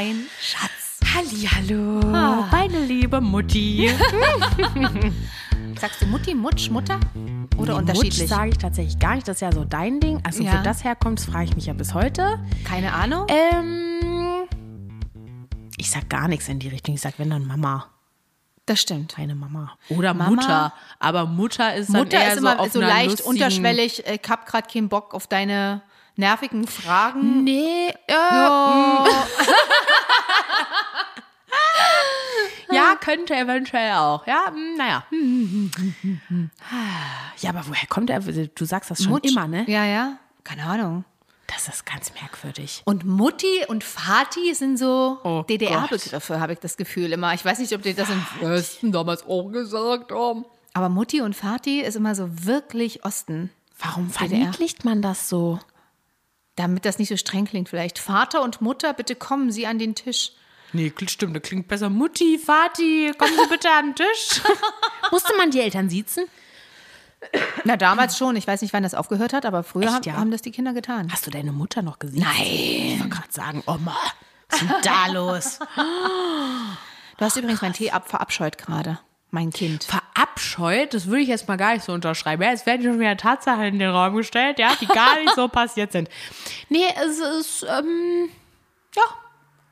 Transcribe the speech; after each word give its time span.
Mein 0.00 0.24
Schatz. 0.40 0.98
Hallihallo, 1.14 2.00
Ah. 2.14 2.48
meine 2.50 2.86
liebe 2.86 3.20
Mutti. 3.20 3.90
Sagst 5.78 6.00
du 6.00 6.06
Mutti, 6.06 6.34
Mutsch, 6.34 6.70
Mutter? 6.70 6.98
Oder 7.58 7.74
Mutsch 7.74 7.80
unterschiedlich? 7.90 8.30
sage 8.30 8.48
ich 8.48 8.56
tatsächlich 8.56 8.98
gar 8.98 9.16
nicht. 9.16 9.28
Das 9.28 9.36
ist 9.36 9.40
ja 9.42 9.52
so 9.52 9.66
dein 9.66 10.00
Ding. 10.00 10.18
Also 10.24 10.42
Ja. 10.42 10.58
wo 10.58 10.62
das 10.64 10.84
herkommt, 10.84 11.18
das 11.18 11.26
frage 11.26 11.44
ich 11.44 11.54
mich 11.54 11.66
ja 11.66 11.74
bis 11.74 11.92
heute. 11.92 12.38
Keine 12.64 12.94
Ahnung. 12.94 13.26
Ähm, 13.28 14.48
ich 15.76 15.90
sag 15.90 16.08
gar 16.08 16.28
nichts 16.28 16.48
in 16.48 16.60
die 16.60 16.68
Richtung. 16.68 16.94
Ich 16.94 17.02
sag, 17.02 17.18
wenn 17.18 17.28
dann 17.28 17.46
Mama. 17.46 17.88
Das 18.64 18.80
stimmt. 18.80 19.12
Keine 19.16 19.34
Mama. 19.34 19.76
Oder 19.90 20.14
Mama. 20.14 20.30
Mutter. 20.30 20.72
Aber 20.98 21.26
Mutter 21.26 21.74
ist 21.74 21.92
dann 21.92 22.04
Mutter 22.04 22.16
eher 22.22 22.32
ist 22.32 22.38
immer 22.38 22.52
so, 22.54 22.58
auf 22.60 22.72
so 22.72 22.78
einer 22.80 22.88
leicht 22.88 23.20
unterschwellig. 23.20 24.02
Ich 24.06 24.30
hab 24.30 24.46
grad 24.46 24.72
keinen 24.72 24.88
Bock 24.88 25.12
auf 25.12 25.26
deine 25.26 25.82
nervigen 26.20 26.66
Fragen. 26.68 27.42
Nee, 27.44 27.88
äh, 28.06 28.14
Oh. 28.14 29.04
ja, 32.72 32.94
könnte 33.00 33.34
eventuell 33.34 33.92
auch. 33.94 34.26
Ja, 34.26 34.46
hm, 34.52 34.76
naja. 34.76 35.04
Ja, 37.40 37.50
aber 37.50 37.64
woher 37.66 37.86
kommt 37.88 38.10
er? 38.10 38.20
Du 38.20 38.64
sagst 38.66 38.90
das 38.90 39.02
schon 39.02 39.12
Mutsch. 39.12 39.30
immer, 39.30 39.48
ne? 39.48 39.64
Ja, 39.66 39.84
ja. 39.86 40.18
Keine 40.44 40.64
Ahnung. 40.64 41.04
Das 41.46 41.68
ist 41.68 41.84
ganz 41.86 42.12
merkwürdig. 42.20 42.82
Und 42.84 43.04
Mutti 43.04 43.64
und 43.66 43.82
Vati 43.82 44.54
sind 44.54 44.78
so 44.78 45.18
Oh 45.24 45.42
DDR-Begriffe, 45.48 46.38
habe 46.38 46.52
ich 46.52 46.58
das 46.60 46.76
Gefühl 46.76 47.12
immer. 47.12 47.32
Ich 47.34 47.44
weiß 47.44 47.58
nicht, 47.58 47.74
ob 47.74 47.82
die 47.82 47.94
das 47.94 48.08
im 48.10 48.24
Westen 48.40 48.92
damals 48.92 49.26
auch 49.26 49.48
gesagt 49.50 50.12
haben. 50.12 50.44
Aber 50.74 50.88
Mutti 50.90 51.22
und 51.22 51.34
Vati 51.34 51.80
ist 51.80 51.96
immer 51.96 52.14
so 52.14 52.28
wirklich 52.44 53.04
Osten. 53.04 53.50
Warum 53.78 54.10
verniedlicht 54.10 54.84
man 54.84 55.00
das 55.02 55.28
so? 55.28 55.58
Damit 56.60 56.84
das 56.84 56.98
nicht 56.98 57.08
so 57.08 57.16
streng 57.16 57.46
klingt 57.46 57.70
vielleicht. 57.70 57.98
Vater 57.98 58.42
und 58.42 58.60
Mutter, 58.60 58.92
bitte 58.92 59.14
kommen 59.14 59.50
Sie 59.50 59.66
an 59.66 59.78
den 59.78 59.94
Tisch. 59.94 60.32
Nee, 60.74 60.92
stimmt, 61.06 61.34
das 61.34 61.42
klingt 61.42 61.68
besser. 61.68 61.88
Mutti, 61.88 62.38
Vati, 62.38 63.14
kommen 63.16 63.32
Sie 63.32 63.48
bitte 63.48 63.70
an 63.70 63.86
den 63.86 63.96
Tisch. 63.96 64.42
Musste 65.10 65.34
man 65.38 65.50
die 65.50 65.60
Eltern 65.60 65.88
siezen? 65.88 66.26
Na, 67.64 67.78
damals 67.78 68.18
schon. 68.18 68.36
Ich 68.36 68.46
weiß 68.46 68.60
nicht, 68.60 68.74
wann 68.74 68.82
das 68.82 68.92
aufgehört 68.92 69.32
hat, 69.32 69.46
aber 69.46 69.62
früher 69.62 69.84
Echt, 69.84 69.92
haben, 69.94 70.02
ja? 70.04 70.16
haben 70.16 70.30
das 70.30 70.42
die 70.42 70.50
Kinder 70.50 70.74
getan. 70.74 71.10
Hast 71.10 71.26
du 71.26 71.30
deine 71.30 71.50
Mutter 71.50 71.80
noch 71.80 71.98
gesehen? 71.98 72.20
Nein. 72.20 72.36
Ich 72.44 73.00
wollte 73.00 73.08
gerade 73.08 73.32
sagen, 73.32 73.62
Oma, 73.66 73.96
was 74.50 74.60
ist 74.60 74.70
denn 74.70 74.76
da 74.82 75.06
los? 75.06 75.58
Du 77.16 77.24
hast 77.24 77.36
übrigens 77.38 77.62
meinen 77.62 77.72
Tee 77.72 77.90
ab 77.90 78.06
verabscheut 78.06 78.58
gerade. 78.58 78.98
Mein 79.30 79.50
Kind. 79.50 79.84
Verabscheut, 79.84 80.92
das 80.92 81.06
würde 81.06 81.20
ich 81.22 81.28
jetzt 81.28 81.46
mal 81.46 81.56
gar 81.56 81.74
nicht 81.74 81.84
so 81.84 81.92
unterschreiben. 81.92 82.42
Ja, 82.42 82.50
es 82.52 82.66
werden 82.66 82.82
schon 82.82 82.98
wieder 82.98 83.16
Tatsachen 83.16 83.64
in 83.64 83.78
den 83.78 83.90
Raum 83.90 84.16
gestellt, 84.16 84.58
ja, 84.58 84.72
die 84.80 84.86
gar 84.86 85.20
nicht 85.20 85.34
so 85.34 85.46
passiert 85.48 85.92
sind. 85.92 86.08
Nee, 86.68 86.86
es 86.96 87.18
ist, 87.18 87.66
ähm, 87.68 88.28
ja, 88.96 89.02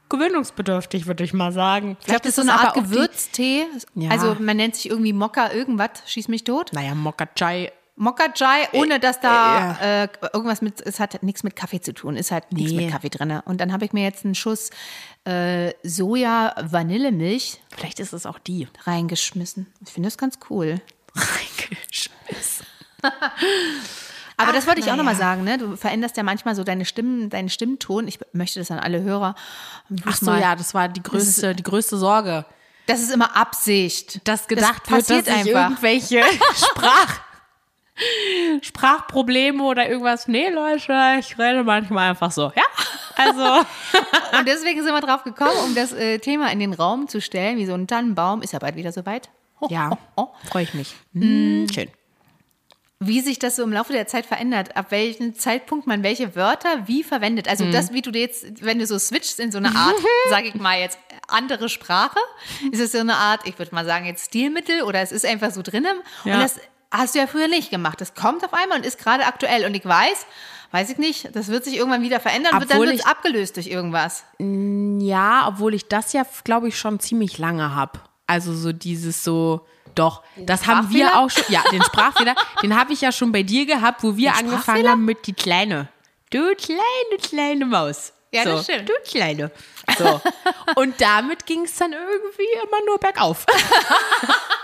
gewöhnungsbedürftig, 0.08 1.06
würde 1.06 1.24
ich 1.24 1.32
mal 1.32 1.52
sagen. 1.52 1.96
Ich 2.00 2.06
glaube, 2.06 2.20
das 2.20 2.30
ist 2.30 2.36
so 2.36 2.42
eine 2.42 2.54
Art 2.54 2.74
Gewürztee. 2.74 3.66
Ja. 3.94 4.10
Also 4.10 4.36
man 4.38 4.56
nennt 4.56 4.76
sich 4.76 4.90
irgendwie 4.90 5.12
Mokka 5.12 5.52
irgendwas. 5.52 5.90
Schieß 6.06 6.28
mich 6.28 6.44
tot. 6.44 6.72
Naja, 6.72 6.94
Mokka 6.94 7.26
Chai. 7.34 7.72
Mokka 7.98 8.32
Chai, 8.32 8.68
ohne 8.72 9.00
dass 9.00 9.20
da 9.20 9.76
äh, 10.04 10.08
irgendwas 10.32 10.62
mit, 10.62 10.80
es 10.80 11.00
hat 11.00 11.22
nichts 11.22 11.42
mit 11.42 11.56
Kaffee 11.56 11.80
zu 11.80 11.92
tun, 11.92 12.16
ist 12.16 12.30
halt 12.30 12.50
nichts 12.52 12.72
Nee. 12.72 12.82
mit 12.84 12.90
Kaffee 12.92 13.08
drin. 13.10 13.40
Und 13.44 13.60
dann 13.60 13.72
habe 13.72 13.84
ich 13.84 13.92
mir 13.92 14.04
jetzt 14.04 14.24
einen 14.24 14.34
Schuss 14.34 14.70
äh, 15.24 15.72
Soja-Vanillemilch 15.82 17.60
Vielleicht 17.74 18.00
ist 18.00 18.12
es 18.12 18.26
auch 18.26 18.38
die. 18.38 18.68
reingeschmissen. 18.84 19.66
Ich 19.84 19.92
finde 19.92 20.06
das 20.06 20.18
ganz 20.18 20.38
cool. 20.50 20.80
Reingeschmissen. 21.14 22.66
Aber 24.40 24.50
Ach, 24.50 24.52
das 24.52 24.68
wollte 24.68 24.78
ich 24.80 24.86
auch 24.86 24.90
na 24.92 24.98
nochmal 24.98 25.14
ja. 25.14 25.18
sagen, 25.18 25.42
ne? 25.42 25.58
Du 25.58 25.76
veränderst 25.76 26.16
ja 26.16 26.22
manchmal 26.22 26.54
so 26.54 26.62
deine 26.62 26.84
Stimmen, 26.84 27.28
deinen 27.28 27.48
Stimmton. 27.48 28.06
Ich 28.06 28.20
möchte 28.32 28.60
das 28.60 28.70
an 28.70 28.78
alle 28.78 29.02
Hörer. 29.02 29.34
Ach 30.06 30.16
so, 30.16 30.26
mal- 30.26 30.40
ja, 30.40 30.54
das 30.54 30.74
war 30.74 30.88
die 30.88 31.02
größte, 31.02 31.56
die 31.56 31.62
größte 31.64 31.96
Sorge. 31.98 32.44
Das 32.86 33.00
ist 33.00 33.10
immer 33.10 33.36
Absicht. 33.36 34.20
Dass 34.28 34.46
gedacht 34.46 34.88
wird, 34.88 35.00
passiert 35.00 35.26
dass 35.26 35.34
ich 35.44 35.54
einfach. 35.56 35.70
irgendwelche 35.70 36.22
Sprach, 36.54 37.18
Sprachprobleme 38.62 39.62
oder 39.62 39.88
irgendwas. 39.88 40.28
Nee, 40.28 40.48
Leute, 40.50 41.16
ich 41.20 41.38
rede 41.38 41.64
manchmal 41.64 42.10
einfach 42.10 42.30
so. 42.30 42.52
Ja, 42.54 42.62
also. 43.16 43.66
Und 44.38 44.46
deswegen 44.46 44.82
sind 44.82 44.92
wir 44.92 45.00
drauf 45.00 45.24
gekommen, 45.24 45.56
um 45.64 45.74
das 45.74 45.92
äh, 45.92 46.18
Thema 46.18 46.50
in 46.52 46.60
den 46.60 46.72
Raum 46.74 47.08
zu 47.08 47.20
stellen, 47.20 47.56
wie 47.58 47.66
so 47.66 47.74
ein 47.74 47.86
Tannenbaum. 47.86 48.42
Ist 48.42 48.52
ja 48.52 48.58
bald 48.58 48.76
wieder 48.76 48.92
soweit. 48.92 49.28
Ho, 49.60 49.68
Ja, 49.70 49.90
ho, 49.90 49.98
ho. 50.16 50.34
freue 50.50 50.62
ich 50.64 50.74
mich. 50.74 50.94
Hm, 51.14 51.66
schön. 51.72 51.88
Wie 53.00 53.20
sich 53.20 53.38
das 53.38 53.54
so 53.54 53.62
im 53.62 53.72
Laufe 53.72 53.92
der 53.92 54.08
Zeit 54.08 54.26
verändert, 54.26 54.76
ab 54.76 54.86
welchem 54.90 55.34
Zeitpunkt 55.36 55.86
man 55.86 56.02
welche 56.02 56.34
Wörter 56.34 56.86
wie 56.88 57.04
verwendet. 57.04 57.46
Also 57.48 57.64
Mhm. 57.64 57.70
das, 57.72 57.92
wie 57.92 58.02
du 58.02 58.10
jetzt, 58.10 58.64
wenn 58.64 58.80
du 58.80 58.86
so 58.86 58.98
switchst 58.98 59.38
in 59.38 59.52
so 59.52 59.58
eine 59.58 59.68
Art, 59.68 59.94
sage 60.30 60.48
ich 60.48 60.54
mal 60.56 60.78
jetzt, 60.80 60.98
andere 61.28 61.68
Sprache, 61.68 62.18
ist 62.72 62.80
es 62.80 62.90
so 62.92 62.98
eine 62.98 63.14
Art, 63.14 63.42
ich 63.46 63.56
würde 63.58 63.72
mal 63.72 63.84
sagen, 63.84 64.04
jetzt 64.06 64.26
Stilmittel 64.26 64.82
oder 64.82 65.00
es 65.00 65.12
ist 65.12 65.24
einfach 65.24 65.52
so 65.52 65.62
drinnen. 65.62 65.96
Ja. 66.24 66.34
Und 66.34 66.40
das 66.42 66.58
hast 66.90 67.14
du 67.14 67.18
ja 67.18 67.26
früher 67.26 67.48
nicht 67.48 67.70
gemacht. 67.70 68.00
Das 68.00 68.14
kommt 68.14 68.44
auf 68.44 68.52
einmal 68.54 68.78
und 68.78 68.86
ist 68.86 68.98
gerade 68.98 69.26
aktuell. 69.26 69.64
Und 69.64 69.74
ich 69.74 69.84
weiß, 69.84 70.26
weiß 70.70 70.90
ich 70.90 70.98
nicht, 70.98 71.34
das 71.34 71.48
wird 71.48 71.64
sich 71.64 71.76
irgendwann 71.76 72.02
wieder 72.02 72.20
verändern, 72.20 72.58
wird 72.58 72.70
dann 72.70 72.78
Obwohl 72.78 72.90
wird 72.90 73.00
es 73.00 73.06
abgelöst 73.06 73.56
durch 73.56 73.68
irgendwas. 73.68 74.24
Ja, 74.38 75.46
obwohl 75.48 75.74
ich 75.74 75.88
das 75.88 76.12
ja, 76.12 76.24
glaube 76.44 76.68
ich, 76.68 76.78
schon 76.78 77.00
ziemlich 77.00 77.38
lange 77.38 77.74
habe. 77.74 78.00
Also 78.26 78.54
so 78.54 78.72
dieses 78.72 79.24
so, 79.24 79.66
doch, 79.94 80.22
das 80.36 80.66
haben 80.66 80.90
wir 80.92 81.18
auch 81.18 81.30
schon, 81.30 81.44
ja, 81.48 81.62
den 81.72 81.82
Sprachfehler, 81.82 82.34
den 82.62 82.78
habe 82.78 82.92
ich 82.92 83.00
ja 83.00 83.10
schon 83.10 83.32
bei 83.32 83.42
dir 83.42 83.66
gehabt, 83.66 84.02
wo 84.02 84.16
wir 84.16 84.32
angefangen 84.32 84.62
Sprachfehler? 84.62 84.90
haben 84.90 85.04
mit 85.04 85.26
die 85.26 85.32
Kleine. 85.32 85.88
Du 86.30 86.54
kleine, 86.56 86.82
kleine 87.22 87.64
Maus. 87.64 88.12
Ja, 88.30 88.44
so, 88.44 88.50
das 88.50 88.64
stimmt. 88.64 88.88
Du 88.88 88.92
kleine. 89.06 89.50
So. 89.98 90.20
Und 90.76 91.00
damit 91.00 91.46
ging 91.46 91.64
es 91.64 91.76
dann 91.76 91.94
irgendwie 91.94 92.48
immer 92.62 92.84
nur 92.86 92.98
bergauf. 92.98 93.46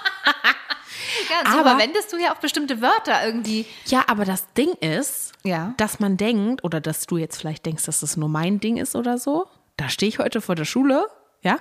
Und 1.44 1.52
so 1.52 1.58
Aber- 1.60 1.70
verwendest 1.70 2.12
du 2.12 2.16
ja 2.18 2.32
auch 2.32 2.38
bestimmte 2.38 2.80
Wörter 2.80 3.24
irgendwie. 3.26 3.66
Ja, 3.86 4.04
aber 4.06 4.24
das 4.24 4.52
Ding 4.54 4.72
ist, 4.80 5.32
Ja. 5.44 5.74
dass 5.76 6.00
man 6.00 6.16
denkt, 6.16 6.64
oder 6.64 6.80
dass 6.80 7.06
du 7.06 7.16
jetzt 7.16 7.36
vielleicht 7.38 7.66
denkst, 7.66 7.84
dass 7.84 8.00
das 8.00 8.16
nur 8.16 8.28
mein 8.28 8.60
Ding 8.60 8.76
ist 8.76 8.94
oder 8.96 9.18
so. 9.18 9.46
Da 9.76 9.88
stehe 9.88 10.08
ich 10.08 10.18
heute 10.18 10.40
vor 10.40 10.54
der 10.54 10.64
Schule, 10.64 11.06
ja, 11.42 11.58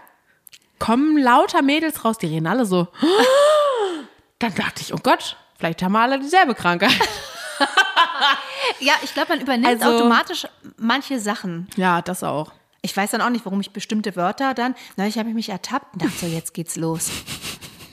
kommen 0.80 1.18
lauter 1.18 1.62
Mädels 1.62 2.04
raus, 2.06 2.18
die 2.18 2.28
reden 2.28 2.48
alle 2.48 2.66
so. 2.66 2.88
Dann 4.40 4.54
dachte 4.56 4.82
ich, 4.82 4.94
oh 4.94 5.00
Gott, 5.02 5.38
vielleicht 5.58 5.82
haben 5.82 5.94
wir 5.94 6.00
alle 6.02 6.20
dieselbe 6.20 6.56
Krankheit. 6.56 6.92
Ja, 8.80 8.94
ich 9.04 9.14
glaube, 9.14 9.30
man 9.34 9.42
übernimmt 9.42 9.82
Also- 9.84 9.98
automatisch 9.98 10.48
manche 10.78 11.20
Sachen. 11.20 11.68
Ja, 11.76 12.02
das 12.02 12.24
auch. 12.24 12.52
Ich 12.82 12.96
weiß 12.96 13.12
dann 13.12 13.22
auch 13.22 13.30
nicht, 13.30 13.46
warum 13.46 13.62
ich 13.62 13.72
bestimmte 13.72 14.16
Wörter 14.16 14.54
dann. 14.54 14.76
Neulich 14.98 15.18
habe 15.18 15.30
ich 15.30 15.36
mich 15.36 15.50
ertappt 15.50 15.94
und 15.94 16.02
dachte 16.02 16.18
so, 16.18 16.26
jetzt 16.26 16.54
geht's 16.54 16.76
los. 16.76 17.10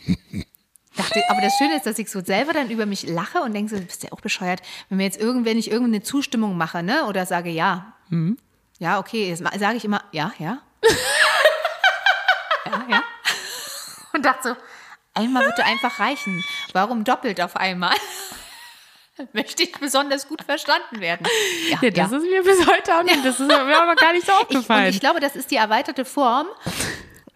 dachte, 1.00 1.22
aber 1.28 1.40
das 1.40 1.52
Schöne 1.56 1.76
ist, 1.76 1.86
dass 1.86 1.98
ich 1.98 2.10
so 2.10 2.20
selber 2.20 2.52
dann 2.52 2.70
über 2.70 2.86
mich 2.86 3.08
lache 3.08 3.40
und 3.40 3.54
denke 3.54 3.70
so, 3.70 3.76
du 3.80 3.86
bist 3.86 4.02
ja 4.02 4.12
auch 4.12 4.20
bescheuert. 4.20 4.60
Wenn 4.88 4.98
mir 4.98 5.04
jetzt 5.04 5.20
irgend, 5.20 5.44
wenn 5.46 5.58
ich 5.58 5.70
irgendeine 5.70 6.02
Zustimmung 6.02 6.56
mache, 6.56 6.82
ne, 6.82 7.06
oder 7.06 7.26
sage 7.26 7.50
ja. 7.50 7.94
Ja, 8.78 8.98
okay, 8.98 9.28
jetzt 9.28 9.42
sage 9.58 9.76
ich 9.76 9.84
immer 9.84 10.02
ja, 10.12 10.32
ja. 10.38 10.58
ja, 12.66 12.86
ja. 12.88 13.02
Und 14.12 14.24
dachte 14.24 14.48
so, 14.48 14.56
einmal 15.14 15.44
würde 15.44 15.64
einfach 15.64 16.00
reichen. 16.00 16.42
Warum 16.72 17.04
doppelt 17.04 17.40
auf 17.40 17.56
einmal? 17.56 17.94
Möchte 19.32 19.62
ich 19.64 19.72
besonders 19.72 20.28
gut 20.28 20.42
verstanden 20.42 21.00
werden. 21.00 21.26
Ja, 21.82 21.90
das 21.90 22.10
ist 22.10 22.22
mir 22.24 22.42
bis 22.42 22.66
heute 22.66 22.96
auch 22.96 23.02
nicht, 23.02 23.24
das 23.24 23.38
ist 23.38 23.46
mir 23.46 23.80
aber 23.80 23.94
gar 23.94 24.12
nicht 24.12 24.26
so 24.26 24.32
Ich, 24.32 24.38
und 24.38 24.56
aufgefallen. 24.56 24.90
ich 24.90 25.00
glaube, 25.00 25.20
das 25.20 25.36
ist 25.36 25.50
die 25.50 25.56
erweiterte 25.56 26.04
Form, 26.06 26.46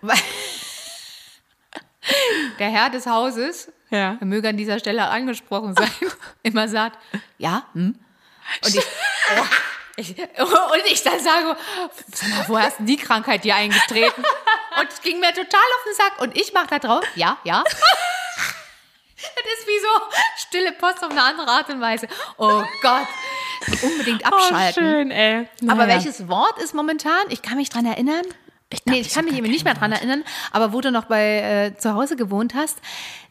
weil 0.00 0.17
der 2.59 2.69
Herr 2.71 2.91
des 2.91 3.06
Hauses, 3.06 3.71
Ja. 3.91 4.17
er 4.21 4.27
möge 4.27 4.49
an 4.49 4.56
dieser 4.56 4.79
Stelle 4.79 5.06
angesprochen 5.09 5.75
sein, 5.75 5.91
immer 6.43 6.69
sagt, 6.69 6.99
ja, 7.39 7.65
hm? 7.75 7.99
Und 8.65 8.75
ich, 8.75 8.85
oh, 9.37 9.43
ich, 9.97 10.11
und 10.19 10.83
ich 10.91 11.03
dann 11.03 11.19
sage, 11.21 11.56
sag 12.12 12.29
mal, 12.31 12.45
woher 12.49 12.69
ist 12.69 12.79
denn 12.79 12.87
die 12.87 12.97
Krankheit 12.97 13.45
dir 13.45 13.55
eingetreten? 13.56 14.23
Und 14.81 14.89
es 14.93 15.01
ging 15.01 15.21
mir 15.21 15.29
total 15.33 15.45
auf 15.61 15.85
den 15.87 15.95
Sack. 15.95 16.21
Und 16.21 16.37
ich 16.37 16.53
mache 16.53 16.67
da 16.69 16.79
drauf, 16.79 17.05
ja, 17.15 17.39
ja. 17.45 17.62
Das 19.17 19.59
ist 19.59 19.67
wie 19.67 19.79
so 19.79 20.19
stille 20.49 20.73
Post 20.73 21.03
auf 21.03 21.11
eine 21.11 21.23
andere 21.23 21.49
Art 21.49 21.69
und 21.71 21.81
Weise. 21.81 22.09
Oh 22.37 22.62
Gott, 22.83 23.07
unbedingt 23.83 24.23
oh, 24.25 24.35
abschalten. 24.35 24.73
schön, 24.83 25.11
ey. 25.11 25.49
Aber 25.62 25.87
Naja. 25.87 25.95
welches 25.95 26.29
Wort 26.29 26.59
ist 26.59 26.75
momentan? 26.75 27.23
Ich 27.31 27.41
kann 27.41 27.57
mich 27.57 27.71
dran 27.71 27.87
erinnern. 27.87 28.25
Ich 28.75 28.87
nee, 28.87 28.93
dachte, 28.93 29.00
ich 29.00 29.06
ich 29.09 29.15
kann 29.15 29.25
mich 29.25 29.35
eben 29.35 29.47
nicht 29.47 29.65
mehr 29.65 29.75
dran 29.75 29.93
erinnern. 29.93 30.25
Aber 30.53 30.73
wo 30.73 30.81
du 30.81 30.91
noch 30.91 31.05
bei 31.05 31.73
äh, 31.73 31.76
zu 31.79 31.94
Hause 31.94 32.17
gewohnt 32.17 32.55
hast, 32.55 32.79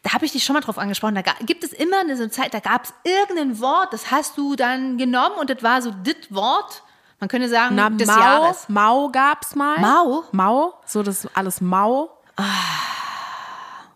da 0.02 0.12
habe 0.12 0.24
ich 0.24 0.32
dich 0.32 0.44
schon 0.44 0.54
mal 0.54 0.60
drauf 0.60 0.78
angesprochen. 0.78 1.14
Da 1.14 1.22
gibt 1.44 1.64
es 1.64 1.72
immer 1.72 2.00
eine 2.00 2.16
so 2.16 2.26
Zeit, 2.28 2.54
da 2.54 2.60
gab 2.60 2.84
es 2.84 2.94
irgendein 3.04 3.60
Wort, 3.60 3.92
das 3.92 4.10
hast 4.10 4.36
du 4.36 4.56
dann 4.56 4.98
genommen 4.98 5.36
und 5.40 5.50
das 5.50 5.62
war 5.62 5.82
so 5.82 5.90
das 5.90 6.16
Wort. 6.30 6.82
Man 7.20 7.28
könnte 7.28 7.48
sagen, 7.48 7.74
Na, 7.76 7.88
des 7.90 8.08
Mau, 8.08 8.18
Jahres. 8.18 8.68
Mau 8.68 9.08
gab's 9.08 9.54
mal. 9.54 9.78
Mau? 9.80 10.24
Mau, 10.32 10.74
so 10.84 11.02
das 11.02 11.28
alles 11.34 11.60
Mau. 11.60 12.10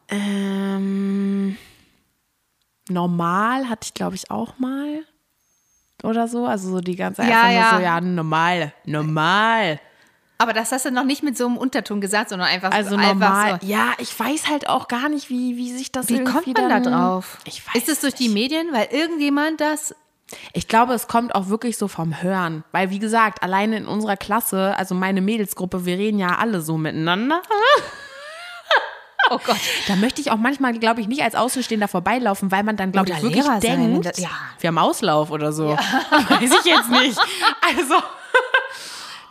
Ähm, 0.09 1.57
normal 2.89 3.69
hatte 3.69 3.85
ich, 3.85 3.95
glaube 3.95 4.15
ich, 4.15 4.31
auch 4.31 4.59
mal. 4.59 5.05
Oder 6.03 6.29
so. 6.29 6.47
Also 6.47 6.71
so 6.71 6.81
die 6.81 6.97
ganze 6.97 7.23
Ja, 7.23 7.43
einfach 7.43 7.53
ja. 7.53 7.71
nur 7.71 7.79
so, 7.81 7.85
ja, 7.85 8.01
normal. 8.01 8.73
Normal. 8.85 9.81
Aber 10.41 10.53
das 10.53 10.71
hast 10.71 10.85
du 10.85 10.93
noch 10.93 11.03
nicht 11.05 11.25
mit 11.25 11.37
so 11.37 11.47
einem 11.47 11.57
Unterton 11.57 12.01
gesagt, 12.01 12.29
sondern 12.31 12.49
einfach, 12.49 12.71
Also 12.71 12.95
einfach 12.95 13.13
normal. 13.15 13.59
so. 13.61 13.67
Ja, 13.67 13.93
ich 13.99 14.19
weiß 14.19 14.49
halt 14.49 14.69
auch 14.69 14.87
gar 14.87 15.09
nicht, 15.09 15.31
wie, 15.31 15.57
wie 15.57 15.73
sich 15.77 15.91
das 15.91 16.09
Wie 16.09 16.23
kommt 16.23 16.47
man 16.47 16.55
da 16.69 16.81
dann, 16.81 16.83
drauf? 16.85 17.39
Ich 17.45 17.67
weiß 17.67 17.75
Ist 17.83 17.89
es 17.89 18.01
durch 18.03 18.15
die 18.15 18.29
Medien, 18.29 18.69
weil 18.73 18.87
irgendjemand 18.93 19.61
das 19.61 19.97
Ich 20.53 20.69
glaube, 20.69 20.95
es 20.95 21.09
kommt 21.09 21.35
auch 21.35 21.49
wirklich 21.49 21.77
so 21.77 21.89
vom 21.89 22.23
Hören. 22.23 22.63
Weil, 22.71 22.91
wie 22.91 23.01
gesagt, 23.01 23.43
alleine 23.43 23.79
in 23.79 23.87
unserer 23.89 24.17
Klasse, 24.17 24.77
also 24.77 24.95
meine 24.95 25.21
Mädelsgruppe, 25.23 25.85
wir 25.85 25.99
reden 25.99 26.21
ja 26.21 26.37
alle 26.37 26.61
so 26.61 26.77
miteinander. 26.79 27.43
Oh 29.31 29.39
Gott. 29.45 29.59
Da 29.89 29.95
möchte 29.97 30.23
ich 30.23 30.31
auch 30.31 30.39
manchmal, 30.39 30.73
glaube 30.79 31.03
ich, 31.03 31.07
nicht 31.09 31.23
als 31.23 31.35
Außenstehender 31.35 31.87
vorbeilaufen, 31.87 32.51
weil 32.51 32.63
man 32.63 32.79
dann, 32.79 32.93
glaube 32.93 33.11
ich, 33.11 33.17
wirklich 33.23 33.45
Lehrer 33.45 33.61
sein, 33.61 33.93
denkt, 33.93 34.07
das- 34.07 34.19
ja. 34.19 34.31
wir 34.61 34.69
haben 34.69 34.79
Auslauf 34.79 35.31
oder 35.31 35.53
so. 35.53 35.77
Weiß 36.31 36.51
ich 36.51 36.65
jetzt 36.65 36.89
nicht. 36.89 37.19
Also, 37.61 37.95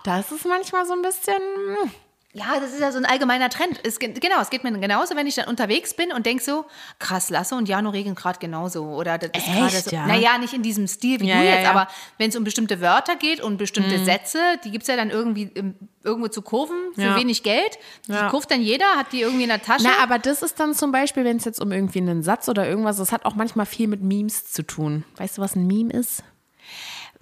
das 0.08 0.32
ist 0.32 0.46
manchmal 0.46 0.86
so 0.86 0.94
ein 0.94 1.02
bisschen. 1.02 1.36
hm, 1.82 1.92
Ja, 2.34 2.60
das 2.60 2.72
ist 2.74 2.80
ja 2.82 2.92
so 2.92 2.98
ein 3.00 3.06
allgemeiner 3.06 3.50
Trend. 3.50 3.80
Es, 3.84 3.98
ge- 3.98 4.14
genau, 4.14 4.40
es 4.42 4.50
geht 4.52 4.64
mir 4.64 4.72
genauso, 4.80 5.16
wenn 5.16 5.26
ich 5.26 5.34
dann 5.36 5.48
unterwegs 5.48 5.96
bin 5.96 6.12
und 6.12 6.26
denk 6.26 6.42
so, 6.42 6.66
krass, 7.00 7.30
Lasse 7.32 7.56
und 7.56 7.68
Jano 7.68 7.90
regeln 7.90 8.14
gerade 8.14 8.38
genauso. 8.38 8.84
Oder 8.84 9.18
das 9.18 9.32
ist 9.36 9.46
gerade 9.52 9.72
so. 9.82 9.90
ja? 9.90 10.06
Naja, 10.06 10.38
nicht 10.38 10.54
in 10.54 10.62
diesem 10.62 10.88
Stil 10.88 11.20
wie 11.20 11.28
Ja, 11.28 11.40
du 11.40 11.44
ja, 11.46 11.52
jetzt, 11.56 11.64
ja. 11.64 11.72
Mhm. 11.72 11.78
aber 11.78 11.88
wenn 12.20 12.30
es 12.30 12.36
um 12.36 12.44
bestimmte 12.44 12.80
Wörter 12.80 13.16
geht 13.16 13.42
und 13.42 13.58
bestimmte 13.58 13.98
Sätze, 14.06 14.40
die 14.64 14.70
gibt 14.72 14.84
es 14.84 14.88
ja 14.88 14.96
dann 14.96 15.10
irgendwie 15.10 15.50
im, 15.54 15.74
irgendwo 16.04 16.28
zu 16.28 16.42
kurven 16.44 16.78
für 16.94 17.16
wenig 17.16 17.42
Geld. 17.44 17.80
Die 18.08 18.14
kurft 18.30 18.52
dann 18.52 18.62
jeder, 18.62 18.86
hat 18.98 19.12
die 19.14 19.22
irgendwie 19.22 19.44
in 19.44 19.50
der 19.50 19.62
Tasche. 19.64 19.86
Na, 19.86 20.04
aber 20.04 20.20
das 20.20 20.42
ist 20.44 20.60
dann 20.60 20.76
zum 20.76 20.92
Beispiel, 20.92 21.26
wenn 21.26 21.38
es 21.38 21.46
jetzt 21.46 21.60
um 21.60 21.72
irgendwie 21.72 22.00
einen 22.00 22.22
Satz 22.24 22.48
oder 22.50 22.68
irgendwas, 22.70 22.98
das 22.98 23.12
hat 23.12 23.26
auch 23.26 23.34
manchmal 23.36 23.66
viel 23.66 23.88
mit 23.88 24.04
Memes 24.04 24.52
zu 24.52 24.62
tun. 24.64 25.06
Weißt 25.16 25.38
du, 25.40 25.42
was 25.42 25.56
ein 25.56 25.66
Meme 25.66 25.92
ist? 25.92 26.24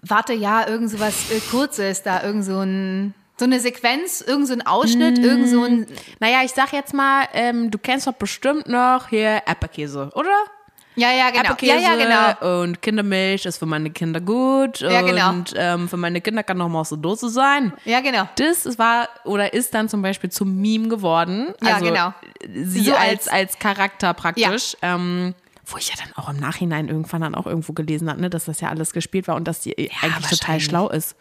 Warte, 0.08 0.34
ja, 0.34 0.68
irgend 0.68 0.90
so 0.92 1.00
was 1.00 1.32
äh, 1.32 1.40
Kurzes, 1.52 2.04
da 2.04 2.24
irgend 2.24 2.44
so 2.46 2.60
ein. 2.60 3.14
So 3.38 3.44
eine 3.44 3.60
Sequenz, 3.60 4.22
irgend 4.22 4.48
so 4.48 4.54
ein 4.54 4.66
Ausschnitt, 4.66 5.18
irgend 5.20 5.50
so 5.50 5.64
ein. 5.64 5.88
Naja, 6.22 6.38
ich 6.46 6.52
sag 6.52 6.72
jetzt 6.72 6.94
mal, 6.94 7.26
ähm, 7.34 7.70
du 7.70 7.78
kennst 7.78 8.08
doch 8.08 8.14
bestimmt 8.14 8.70
noch 8.70 9.10
hier 9.10 9.42
Erdbeerkäse, 9.46 10.10
oder? 10.16 10.30
Ja, 10.96 11.12
ja, 11.12 11.30
genau. 11.32 11.50
Erdbeerkäse 11.50 11.84
Ja, 11.84 11.96
ja, 11.96 12.32
genau. 12.38 12.62
und 12.62 12.82
Kindermilch 12.82 13.46
ist 13.46 13.58
für 13.58 13.66
meine 13.66 13.90
Kinder 13.90 14.22
gut. 14.22 14.80
Ja, 14.80 15.02
genau. 15.02 15.32
Und 15.32 15.54
ähm, 15.58 15.90
für 15.90 15.98
meine 15.98 16.22
Kinder 16.22 16.44
kann 16.44 16.58
noch 16.58 16.70
mal 16.70 16.80
aus 16.80 16.90
der 16.90 16.98
Dose 17.00 17.28
sein. 17.28 17.74
Ja, 17.84 18.00
genau. 18.00 18.30
Das 18.38 18.78
war 18.80 19.10
oder 19.26 19.54
ist 19.54 19.74
dann 19.74 19.90
zum 19.90 20.02
Beispiel 20.02 20.30
zum 20.30 20.56
Meme 20.62 20.88
geworden. 20.88 21.54
Ja, 21.62 21.74
also 21.74 21.86
genau. 21.88 22.14
Sie 22.54 22.86
So 22.86 22.94
als, 22.96 23.28
als- 23.28 23.60
Charakter 23.60 24.14
praktisch. 24.14 24.78
Ähm, 24.82 25.36
wo 25.66 25.78
ich 25.78 25.90
ja 25.90 25.96
dann 26.04 26.14
auch 26.16 26.30
im 26.30 26.38
Nachhinein 26.38 26.88
irgendwann 26.88 27.22
dann 27.22 27.36
auch 27.36 27.46
irgendwo 27.46 27.74
gelesen 27.74 28.10
habe, 28.10 28.22
ne, 28.22 28.30
dass 28.30 28.46
das 28.46 28.62
ja 28.62 28.70
alles 28.70 28.94
gespielt 28.94 29.28
war 29.28 29.36
und 29.36 29.48
dass 29.48 29.62
die 29.62 29.76
eigentlich 30.02 30.30
total 30.30 30.60
schlau 30.60 30.90
ist. 30.90 31.16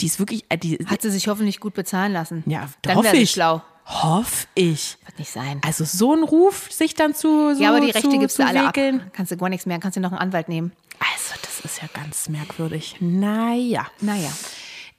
Die 0.00 0.06
ist 0.06 0.18
wirklich, 0.18 0.44
äh, 0.48 0.58
die, 0.58 0.78
Hat 0.86 1.02
sie 1.02 1.10
sich 1.10 1.28
hoffentlich 1.28 1.60
gut 1.60 1.74
bezahlen 1.74 2.12
lassen. 2.12 2.42
ja, 2.46 2.68
dann 2.82 2.96
hoffe 2.96 3.04
wäre 3.06 3.16
sie 3.16 3.22
ich. 3.22 3.30
schlau. 3.30 3.62
Hoff 3.86 4.48
ich. 4.54 4.96
Wird 5.04 5.18
nicht 5.18 5.30
sein. 5.30 5.60
Also 5.64 5.84
so 5.84 6.14
ein 6.14 6.24
Ruf 6.24 6.72
sich 6.72 6.94
dann 6.94 7.14
zu 7.14 7.54
so 7.54 7.62
ja, 7.62 7.68
aber 7.70 7.80
die 7.80 7.90
Rechte 7.90 8.08
zu, 8.08 8.18
gibst 8.18 8.36
zu 8.36 8.42
du 8.42 8.48
alle 8.48 8.66
regeln. 8.68 9.00
ab. 9.02 9.06
Kannst 9.12 9.30
du 9.30 9.36
gar 9.36 9.48
nichts 9.50 9.66
mehr, 9.66 9.78
kannst 9.78 9.96
du 9.96 10.00
noch 10.00 10.10
einen 10.10 10.20
Anwalt 10.20 10.48
nehmen. 10.48 10.72
Also 10.98 11.34
das 11.42 11.60
ist 11.60 11.82
ja 11.82 11.88
ganz 11.92 12.28
merkwürdig. 12.28 12.96
Naja. 13.00 13.86
Naja. 14.00 14.30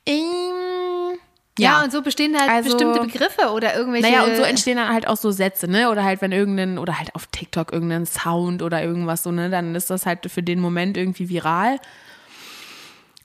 Ähm, 0.06 1.18
Ja, 1.58 1.84
und 1.84 1.92
so 1.92 2.02
bestehen 2.02 2.38
halt 2.40 2.50
Also- 2.50 2.70
bestimmte 2.72 3.00
Begriffe 3.00 3.52
oder 3.52 3.76
irgendwelche. 3.76 4.08
Naja, 4.10 4.24
und 4.24 4.36
so 4.36 4.44
entstehen 4.44 4.78
dann 4.78 4.90
halt 4.90 5.08
auch 5.08 5.18
so 5.18 5.32
Sätze, 5.32 5.68
ne? 5.70 5.90
Oder 5.90 6.04
halt, 6.04 6.22
wenn 6.22 6.32
irgendein, 6.32 6.78
oder 6.78 7.00
halt 7.00 7.16
auf 7.16 7.28
TikTok 7.28 7.72
irgendein 7.72 8.06
Sound 8.06 8.62
oder 8.62 8.84
irgendwas 8.84 9.24
so, 9.24 9.32
ne? 9.32 9.50
Dann 9.50 9.74
ist 9.76 9.90
das 9.90 10.06
halt 10.06 10.30
für 10.30 10.44
den 10.44 10.60
Moment 10.60 10.98
irgendwie 10.98 11.30
viral. 11.30 11.80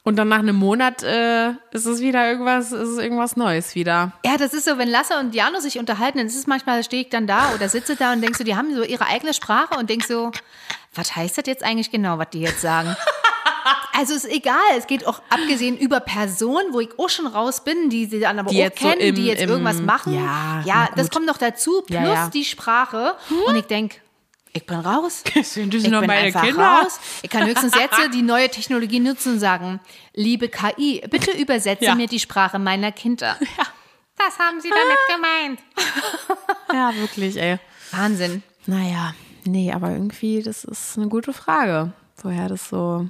Und 0.02 0.16
dann 0.16 0.28
nach 0.28 0.38
einem 0.38 0.56
Monat 0.56 1.02
äh, 1.02 1.50
ist 1.72 1.84
es 1.84 2.00
wieder 2.00 2.26
irgendwas, 2.30 2.72
ist 2.72 2.88
es 2.88 2.98
irgendwas 2.98 3.36
Neues 3.36 3.74
wieder. 3.74 4.12
ja, 4.24 4.36
das 4.38 4.54
ist 4.54 4.64
so, 4.64 4.78
wenn 4.78 4.88
Lasse 4.88 5.18
und 5.18 5.34
Jano 5.34 5.60
sich 5.60 5.78
unterhalten, 5.78 6.18
dann 6.18 6.26
ist 6.26 6.36
es 6.36 6.46
manchmal, 6.46 6.82
stehe 6.84 7.02
ich 7.02 7.10
dann 7.10 7.26
da 7.26 7.52
oder 7.54 7.68
sitze 7.68 7.96
da 7.96 8.12
und 8.14 8.22
denkst 8.22 8.38
so, 8.38 8.44
die 8.44 8.56
haben 8.56 8.74
so 8.74 8.82
ihre 8.82 9.06
eigene 9.06 9.34
Sprache 9.34 9.78
und 9.78 9.90
denkst 9.90 10.06
so, 10.06 10.30
was 10.94 11.14
heißt 11.14 11.36
das 11.36 11.44
jetzt 11.46 11.62
eigentlich 11.62 11.90
genau, 11.90 12.16
was 12.16 12.30
die 12.30 12.40
jetzt 12.40 12.62
sagen? 12.62 12.96
Also 14.00 14.14
ist 14.14 14.24
egal, 14.30 14.56
es 14.78 14.86
geht 14.86 15.06
auch 15.06 15.20
abgesehen 15.28 15.76
über 15.76 16.00
Personen, 16.00 16.72
wo 16.72 16.80
ich 16.80 16.88
auch 16.98 17.08
schon 17.10 17.26
raus 17.26 17.62
bin, 17.64 17.90
die 17.90 18.06
sie 18.06 18.18
dann 18.20 18.38
aber 18.38 18.48
Die 18.50 18.56
auch 18.56 18.60
jetzt 18.60 18.80
so 18.80 18.88
kennen, 18.88 19.00
im- 19.02 19.14
die 19.14 19.26
jetzt 19.26 19.42
im- 19.42 19.50
irgendwas 19.50 19.80
machen. 19.82 20.14
Ja, 20.14 20.62
ja 20.64 20.88
das 20.96 21.10
kommt 21.10 21.26
noch 21.26 21.36
dazu, 21.36 21.82
plus 21.86 21.98
Ja, 22.00 22.04
ja. 22.14 22.28
die 22.30 22.44
Sprache. 22.44 23.14
Und 23.46 23.56
ich 23.56 23.66
denke, 23.66 23.96
ich 24.52 24.64
bin 24.66 24.78
raus. 24.80 25.22
Sind 25.42 25.74
das 25.74 25.84
Ich 25.84 25.90
noch 25.90 26.00
bin 26.00 26.08
meine 26.08 26.26
einfach 26.28 26.42
Kinder? 26.44 26.64
raus. 26.82 26.98
Ich 27.22 27.28
kann 27.30 27.46
höchstens 27.46 27.74
jetzt 27.74 27.96
die 28.14 28.22
neue 28.22 28.48
Technologie 28.48 29.00
nutzen 29.00 29.34
und 29.34 29.38
sagen, 29.40 29.80
liebe 30.14 30.48
KI, 30.48 31.02
bitte 31.10 31.30
übersetze 31.32 31.84
Ja. 31.84 31.94
mir 31.94 32.06
die 32.06 32.18
Sprache 32.20 32.58
meiner 32.58 32.92
Kinder. 32.92 33.36
Das 34.22 34.38
haben 34.38 34.60
sie 34.60 34.68
damit 34.68 34.98
gemeint. 35.08 35.60
Ja, 36.74 36.94
wirklich, 36.94 37.36
ey. 37.40 37.58
Wahnsinn. 37.90 38.42
Naja, 38.66 39.14
nee, 39.44 39.72
aber 39.72 39.90
irgendwie, 39.92 40.42
das 40.42 40.64
ist 40.64 40.98
eine 40.98 41.08
gute 41.08 41.32
Frage. 41.32 41.92
Woher 42.22 42.48
das 42.48 42.68
so. 42.68 43.08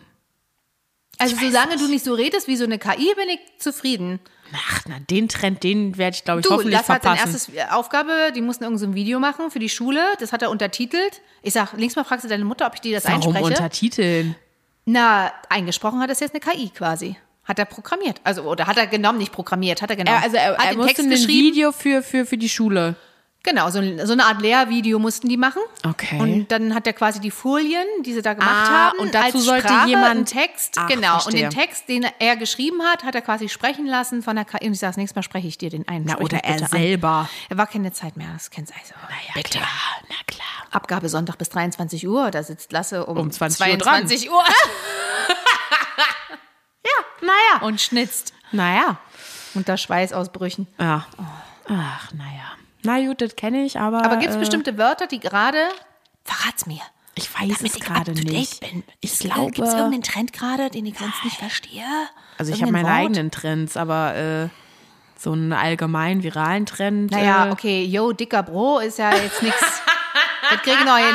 Also 1.21 1.37
solange 1.37 1.77
du 1.77 1.87
nicht 1.89 2.05
so 2.05 2.15
redest 2.15 2.49
wie 2.49 2.57
so 2.57 2.65
eine 2.65 2.79
KI, 2.79 3.13
bin 3.15 3.29
ich 3.29 3.41
zufrieden. 3.59 4.21
Ach, 4.53 4.81
na, 4.89 4.97
den 5.11 5.29
Trend, 5.29 5.63
den 5.63 5.97
werde 5.97 6.17
ich, 6.17 6.25
glaube 6.25 6.41
ich, 6.41 6.47
Du, 6.47 6.53
hoffentlich 6.53 6.73
Lasse 6.75 6.93
hat 6.93 7.03
sein 7.05 7.17
verpassen. 7.17 7.53
erstes 7.55 7.73
Aufgabe, 7.73 8.33
die 8.35 8.41
mussten 8.41 8.65
irgendein 8.65 8.81
so 8.81 8.87
ein 8.91 8.95
Video 8.97 9.21
machen 9.21 9.51
für 9.51 9.61
die 9.61 9.69
Schule. 9.69 10.01
Das 10.19 10.33
hat 10.33 10.43
er 10.43 10.51
untertitelt. 10.51 11.21
Ich 11.43 11.53
sag, 11.53 11.73
links 11.75 11.95
mal 11.95 12.03
fragst 12.05 12.25
du 12.25 12.29
deine 12.29 12.45
Mutter, 12.45 12.67
ob 12.67 12.75
ich 12.75 12.81
dir 12.81 12.97
das 12.97 13.05
Warum 13.05 13.21
einspreche. 13.21 13.45
untertiteln? 13.45 14.35
Na, 14.87 15.31
eingesprochen 15.49 16.01
hat 16.01 16.11
das 16.11 16.19
jetzt 16.21 16.35
eine 16.35 16.41
KI 16.41 16.71
quasi. 16.71 17.17
Hat 17.45 17.59
er 17.59 17.65
programmiert. 17.65 18.21
Also, 18.25 18.43
oder 18.43 18.67
hat 18.67 18.77
er 18.77 18.87
genommen, 18.89 19.19
nicht 19.19 19.33
programmiert, 19.33 19.83
hat 19.83 19.91
er 19.91 19.97
genommen. 19.97 20.17
Er, 20.19 20.23
also 20.25 20.37
er, 20.37 20.57
hat 20.59 20.73
er 20.73 20.77
musste 20.77 21.03
Text 21.05 21.23
ein. 21.25 21.29
Video 21.29 21.71
für, 21.73 22.03
für, 22.03 22.27
für 22.27 22.37
die 22.39 22.49
Schule. 22.49 22.97
Genau, 23.43 23.71
so, 23.71 23.81
so 24.05 24.13
eine 24.13 24.27
Art 24.27 24.43
Lehrvideo 24.43 24.99
mussten 24.99 25.27
die 25.29 25.39
machen. 25.39 25.63
Okay. 25.87 26.19
Und 26.21 26.49
dann 26.49 26.75
hat 26.75 26.87
er 26.87 26.93
quasi 26.93 27.21
die 27.21 27.31
Folien, 27.31 27.87
die 28.05 28.13
sie 28.13 28.21
da 28.21 28.35
gemacht 28.35 28.69
Ah, 28.69 28.89
haben, 28.91 28.99
und 28.99 29.15
dazu 29.15 29.37
als 29.39 29.45
sollte 29.47 29.69
Sprache, 29.69 29.89
jemand- 29.89 30.07
einen 30.11 30.27
Text, 30.27 30.75
Ach, 30.79 30.87
genau. 30.89 31.13
verstehe. 31.21 31.47
Und 31.47 31.55
den 31.55 31.59
Text, 31.59 31.89
den 31.89 32.07
er 32.19 32.37
geschrieben 32.37 32.83
hat, 32.83 33.03
hat 33.03 33.15
er 33.15 33.23
quasi 33.23 33.49
sprechen 33.49 33.87
lassen 33.87 34.23
von 34.23 34.37
der 34.37 34.45
KI. 34.45 34.67
Und 34.67 34.75
ich 34.75 34.79
sage, 34.79 34.91
das 34.91 34.97
nächste 34.99 35.17
Mal 35.19 35.23
spreche 35.23 35.49
ich 35.49 35.57
dir 35.57 35.71
den 35.71 35.89
ein. 35.89 36.03
Na, 36.07 36.19
oder 36.19 36.45
er 36.45 36.53
bitte 36.53 36.65
an. 36.67 36.71
selber. 36.71 37.31
Er 37.49 37.57
war 37.57 37.67
keine 37.67 37.93
Zeit 37.93 38.19
mehr, 38.19 38.29
das 38.35 38.51
kennst 38.51 38.73
du 38.73 38.77
also. 38.79 38.93
Ja, 39.29 39.33
bitte. 39.35 39.59
klar, 39.59 39.69
na 40.11 40.17
klar. 40.27 40.47
Abgabe 40.71 41.09
Sonntag 41.09 41.39
bis 41.39 41.49
23 41.49 42.07
Uhr, 42.07 42.31
da 42.31 42.43
sitzt 42.43 42.73
Lasse 42.73 43.07
um, 43.07 43.17
Um 43.17 43.31
20 43.31 43.59
Uhr 43.61 43.67
dran. 43.79 44.07
22 44.07 44.31
Uhr, 44.31 44.45
Naja. 47.23 47.63
und 47.67 47.81
schnitzt 47.81 48.33
Naja. 48.53 48.99
unter 49.55 49.77
Schweißausbrüchen. 49.77 50.67
Ja. 50.79 51.07
Ach, 51.69 52.13
naja. 52.13 52.53
Na 52.83 52.99
gut, 53.01 53.21
das 53.21 53.37
kenne 53.37 53.65
ich, 53.65 53.79
aber. 53.79 54.03
Aber 54.05 54.17
gibt 54.17 54.31
es 54.31 54.37
äh, 54.37 54.41
bestimmte 54.41 54.79
Wörter, 54.79 55.07
die 55.07 55.21
gerade, 55.21 55.59
verrat's 56.25 56.67
mir, 56.67 56.81
Ich 57.15 57.33
weiß 57.33 57.59
damit 57.59 57.73
es 57.73 57.75
ich 57.77 57.81
gerade 57.81 58.13
nicht. 58.13 58.61
bin. 58.61 58.83
Ich 59.01 59.13
Ist- 59.13 59.21
glaube. 59.21 59.51
Gibt 59.53 59.67
es 59.69 59.75
irgendeinen 59.75 60.03
Trend 60.03 60.33
gerade, 60.33 60.71
den 60.71 60.87
ich 60.87 60.99
sonst 60.99 61.25
nicht 61.25 61.37
verstehe? 61.37 61.85
Also 62.39 62.53
ich 62.53 62.63
habe 62.63 62.73
meine 62.73 62.89
Wort? 62.89 62.97
eigenen 62.97 63.31
Trends, 63.31 63.77
aber 63.77 64.15
äh, 64.17 64.49
so 65.19 65.33
einen 65.33 65.53
allgemeinen 65.53 66.23
viralen 66.23 66.65
Trend. 66.65 67.11
Naja, 67.11 67.49
äh, 67.49 67.51
okay, 67.51 67.85
yo, 67.85 68.13
dicker 68.13 68.43
Bro 68.43 68.79
ist 68.81 68.99
ja 68.99 69.15
jetzt 69.15 69.43
nichts. 69.43 69.61
Das 70.51 70.63
krieg 70.63 70.75
ich 70.81 70.85
noch 70.85 70.97
hin. 70.97 71.15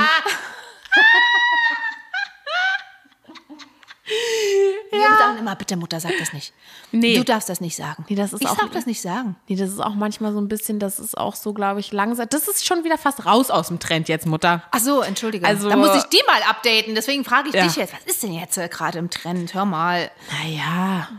Immer, 5.45 5.55
bitte 5.55 5.77
Mutter, 5.77 5.99
sag 5.99 6.13
das 6.17 6.33
nicht. 6.33 6.53
Nee. 6.91 7.15
Du 7.17 7.23
darfst 7.23 7.49
das 7.49 7.61
nicht 7.61 7.75
sagen. 7.75 8.03
Nee, 8.09 8.15
das 8.15 8.33
ist 8.33 8.41
ich 8.41 8.47
auch- 8.47 8.57
darf 8.57 8.71
das 8.71 8.87
nicht 8.87 8.99
sagen. 8.99 9.35
Nee, 9.47 9.55
das 9.55 9.69
ist 9.69 9.79
auch 9.79 9.93
manchmal 9.93 10.33
so 10.33 10.41
ein 10.41 10.47
bisschen, 10.47 10.79
das 10.79 10.97
ist 10.99 11.15
auch 11.15 11.35
so, 11.35 11.53
glaube 11.53 11.79
ich, 11.79 11.91
langsam. 11.91 12.25
Das 12.27 12.47
ist 12.47 12.65
schon 12.65 12.83
wieder 12.83 12.97
fast 12.97 13.27
raus 13.27 13.51
aus 13.51 13.67
dem 13.67 13.77
Trend 13.79 14.09
jetzt, 14.09 14.25
Mutter. 14.25 14.63
Ach 14.71 14.79
so, 14.79 15.01
entschuldige. 15.03 15.45
Also- 15.45 15.69
da 15.69 15.75
muss 15.75 15.95
ich 15.95 16.03
die 16.05 16.19
mal 16.25 16.41
updaten. 16.49 16.95
Deswegen 16.95 17.23
frage 17.23 17.49
ich 17.49 17.53
Ja. 17.53 17.63
dich 17.63 17.75
jetzt, 17.75 17.93
was 17.93 18.03
ist 18.11 18.23
denn 18.23 18.33
jetzt 18.33 18.57
äh, 18.57 18.67
gerade 18.69 18.97
im 18.97 19.11
Trend? 19.11 19.53
Hör 19.53 19.65
mal. 19.65 20.09
Naja. 20.41 21.09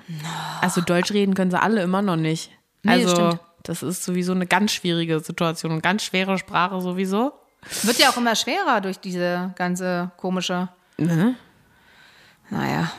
Also 0.60 0.80
Deutsch 0.80 1.12
reden 1.12 1.34
können 1.34 1.52
sie 1.52 1.60
alle 1.62 1.82
immer 1.82 2.02
noch 2.02 2.16
nicht. 2.16 2.50
Nee, 2.82 3.02
das 3.04 3.12
also, 3.12 3.26
stimmt. 3.28 3.40
das 3.62 3.82
ist 3.84 4.02
sowieso 4.04 4.32
eine 4.32 4.46
ganz 4.48 4.72
schwierige 4.72 5.20
Situation 5.20 5.70
und 5.70 5.82
ganz 5.84 6.02
schwere 6.02 6.36
Sprache 6.36 6.80
sowieso. 6.80 7.32
Wird 7.82 7.98
ja 7.98 8.10
auch 8.10 8.16
immer 8.16 8.34
schwerer 8.34 8.80
durch 8.80 8.98
diese 8.98 9.52
ganze 9.56 10.10
komische. 10.16 10.68
Naja, 10.96 11.34
Naja. 12.50 12.90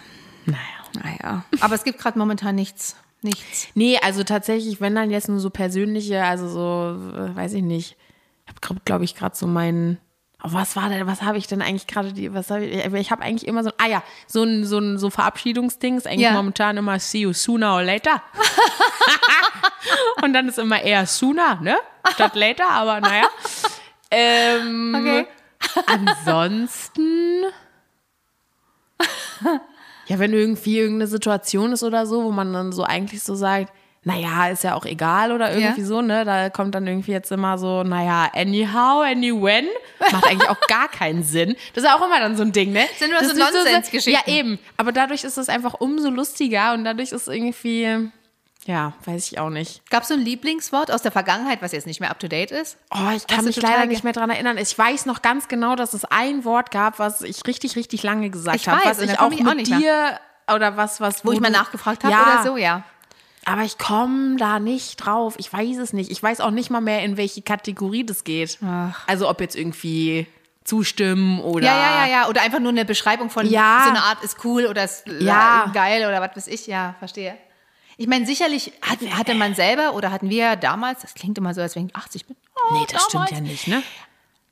Aber 1.61 1.75
es 1.75 1.83
gibt 1.83 1.99
gerade 1.99 2.17
momentan 2.19 2.55
nichts. 2.55 2.95
Nichts. 3.21 3.67
Nee, 3.73 3.97
also 4.03 4.23
tatsächlich, 4.23 4.79
wenn 4.79 4.93
dann 4.95 5.09
jetzt 5.09 5.27
nur 5.27 5.39
so 5.39 5.49
persönliche, 5.49 6.23
also 6.23 6.47
so, 6.47 7.15
äh, 7.17 7.35
weiß 7.35 7.53
ich 7.53 7.63
nicht. 7.63 7.97
Ich 8.45 8.69
habe, 8.69 8.79
glaube 8.85 9.03
ich, 9.05 9.15
gerade 9.15 9.35
so 9.35 9.47
meinen. 9.47 9.97
Oh, 10.43 10.49
was 10.53 10.75
war 10.75 10.87
denn, 10.89 11.07
was 11.07 11.23
habe 11.23 11.39
ich 11.39 11.47
denn 11.47 11.63
eigentlich 11.63 11.87
gerade, 11.87 12.13
was 12.33 12.51
habe 12.51 12.63
ich, 12.63 12.85
ich 12.85 13.11
habe 13.11 13.23
eigentlich 13.23 13.47
immer 13.47 13.63
so, 13.63 13.71
ah 13.79 13.87
ja, 13.87 14.03
so 14.27 14.43
ein, 14.43 14.65
so 14.65 14.77
ein 14.77 14.99
so 14.99 15.09
Verabschiedungsding 15.09 15.97
ist 15.97 16.05
eigentlich 16.05 16.21
Ja. 16.21 16.33
momentan 16.33 16.77
immer 16.77 16.99
see 16.99 17.21
you 17.21 17.33
sooner 17.33 17.73
or 17.73 17.81
later. 17.83 18.21
Und 20.23 20.33
dann 20.33 20.47
ist 20.47 20.59
immer 20.59 20.79
eher 20.81 21.07
sooner, 21.07 21.59
ne? 21.61 21.75
Statt 22.13 22.35
later, 22.35 22.69
aber 22.69 23.01
naja. 23.01 23.25
Ähm, 24.11 24.93
Okay. 24.95 25.27
Ansonsten. 25.87 27.45
Ja, 30.07 30.19
wenn 30.19 30.33
irgendwie 30.33 30.79
irgendeine 30.79 31.07
Situation 31.07 31.71
ist 31.71 31.83
oder 31.83 32.05
so, 32.05 32.23
wo 32.23 32.31
man 32.31 32.53
dann 32.53 32.71
so 32.71 32.83
eigentlich 32.83 33.21
so 33.23 33.35
sagt, 33.35 33.71
naja, 34.03 34.47
ist 34.47 34.63
ja 34.63 34.75
auch 34.75 34.85
egal 34.85 35.33
oder 35.33 35.51
irgendwie 35.53 35.81
Ja. 35.81 35.87
so, 35.87 36.01
ne? 36.01 36.23
Da 36.23 36.49
kommt 36.49 36.73
dann 36.75 36.87
irgendwie 36.87 37.11
jetzt 37.11 37.29
immer 37.31 37.57
so, 37.57 37.83
naja, 37.83 38.29
anyhow, 38.33 39.03
anywhen. 39.03 39.65
Macht 40.11 40.25
eigentlich 40.25 40.49
auch 40.49 40.59
gar 40.69 40.87
keinen 40.87 41.23
Sinn. 41.23 41.57
Das 41.73 41.83
ist 41.83 41.89
ja 41.89 41.97
auch 41.97 42.05
immer 42.05 42.17
dann 42.19 42.37
so 42.37 42.43
ein 42.43 42.53
Ding, 42.53 42.71
ne? 42.71 42.85
Sind 42.97 43.09
nur 43.11 43.19
Das 43.19 43.31
so 43.31 43.37
Nonsensgeschichten. 43.37 44.13
Ja, 44.13 44.33
eben. 44.33 44.59
Aber 44.77 44.93
dadurch 44.93 45.25
ist 45.25 45.37
es 45.37 45.49
einfach 45.49 45.73
umso 45.73 46.09
lustiger 46.09 46.73
und 46.73 46.85
dadurch 46.85 47.11
ist 47.11 47.27
irgendwie, 47.27 48.09
ja, 48.67 48.93
weiß 49.05 49.31
ich 49.31 49.39
auch 49.39 49.49
nicht. 49.49 49.89
Gab 49.89 50.03
es 50.03 50.09
so 50.09 50.13
ein 50.13 50.19
Lieblingswort 50.19 50.91
aus 50.91 51.01
der 51.01 51.11
Vergangenheit, 51.11 51.61
was 51.61 51.71
jetzt 51.71 51.87
nicht 51.87 51.99
mehr 52.01 52.11
up 52.11 52.19
to 52.19 52.27
date 52.27 52.51
ist? 52.51 52.77
Oh, 52.93 53.09
ich 53.15 53.25
kann 53.25 53.45
mich 53.45 53.59
leider 53.61 53.85
nicht 53.85 54.03
mehr 54.03 54.13
dran 54.13 54.29
erinnern. 54.29 54.57
Ich 54.57 54.77
weiß 54.77 55.05
noch 55.05 55.21
ganz 55.21 55.47
genau, 55.47 55.75
dass 55.75 55.93
es 55.93 56.05
ein 56.05 56.43
Wort 56.45 56.69
gab, 56.69 56.99
was 56.99 57.21
ich 57.21 57.41
richtig, 57.47 57.75
richtig 57.77 58.03
lange 58.03 58.29
gesagt 58.29 58.57
Ich 58.57 58.67
habe. 58.67 58.79
weiß, 58.85 58.97
Was 58.97 58.99
ich 59.01 59.19
auch 59.19 59.29
mit 59.29 59.47
auch 59.47 59.53
nicht 59.55 59.71
dir 59.73 60.19
oder 60.53 60.77
was, 60.77 61.01
was. 61.01 61.25
Wo 61.25 61.31
ich 61.31 61.39
mal 61.39 61.49
nachgefragt 61.49 62.03
habe 62.03 62.13
ja, 62.13 62.21
oder 62.21 62.43
so, 62.43 62.57
ja. 62.57 62.83
Aber 63.45 63.61
ich 63.61 63.77
komme 63.77 64.35
da 64.35 64.59
nicht 64.59 64.97
drauf. 64.97 65.35
Ich 65.37 65.51
weiß 65.51 65.77
es 65.77 65.93
nicht. 65.93 66.11
Ich 66.11 66.21
weiß 66.21 66.41
auch 66.41 66.51
nicht 66.51 66.69
mal 66.69 66.81
mehr, 66.81 67.03
in 67.03 67.15
welche 67.15 67.41
Kategorie 67.41 68.05
das 68.05 68.25
geht. 68.25 68.59
Ach. 68.65 68.99
Also 69.07 69.29
ob 69.29 69.39
jetzt 69.39 69.55
irgendwie 69.55 70.27
zustimmen 70.65 71.39
oder. 71.39 71.65
Ja, 71.65 71.73
ja, 71.77 72.05
ja, 72.05 72.11
ja. 72.11 72.27
Oder 72.27 72.41
einfach 72.41 72.59
nur 72.59 72.71
eine 72.71 72.83
Beschreibung 72.83 73.29
von 73.29 73.45
Ja. 73.49 73.81
so 73.85 73.89
eine 73.89 74.03
Art 74.03 74.21
ist 74.21 74.43
cool 74.43 74.65
oder 74.65 74.83
ist 74.83 75.03
Ja. 75.21 75.71
geil 75.73 76.05
oder 76.05 76.19
was 76.19 76.35
weiß 76.35 76.47
ich. 76.47 76.67
Ja, 76.67 76.95
verstehe. 76.99 77.37
Ich 77.97 78.07
meine, 78.07 78.25
sicherlich 78.25 78.71
hat, 78.81 78.99
hatte 79.11 79.33
man 79.33 79.55
selber 79.55 79.93
oder 79.95 80.11
hatten 80.11 80.29
wir 80.29 80.55
damals, 80.55 81.01
das 81.01 81.13
klingt 81.15 81.37
immer 81.37 81.53
so, 81.53 81.61
als 81.61 81.75
wenn 81.75 81.87
ich 81.87 81.95
80 81.95 82.25
bin. 82.27 82.35
Oh, 82.69 82.73
Nee, 82.73 82.85
das 82.91 83.07
damals. 83.07 83.31
stimmt 83.31 83.47
ja 83.47 83.51
nicht, 83.51 83.67
ne? 83.67 83.83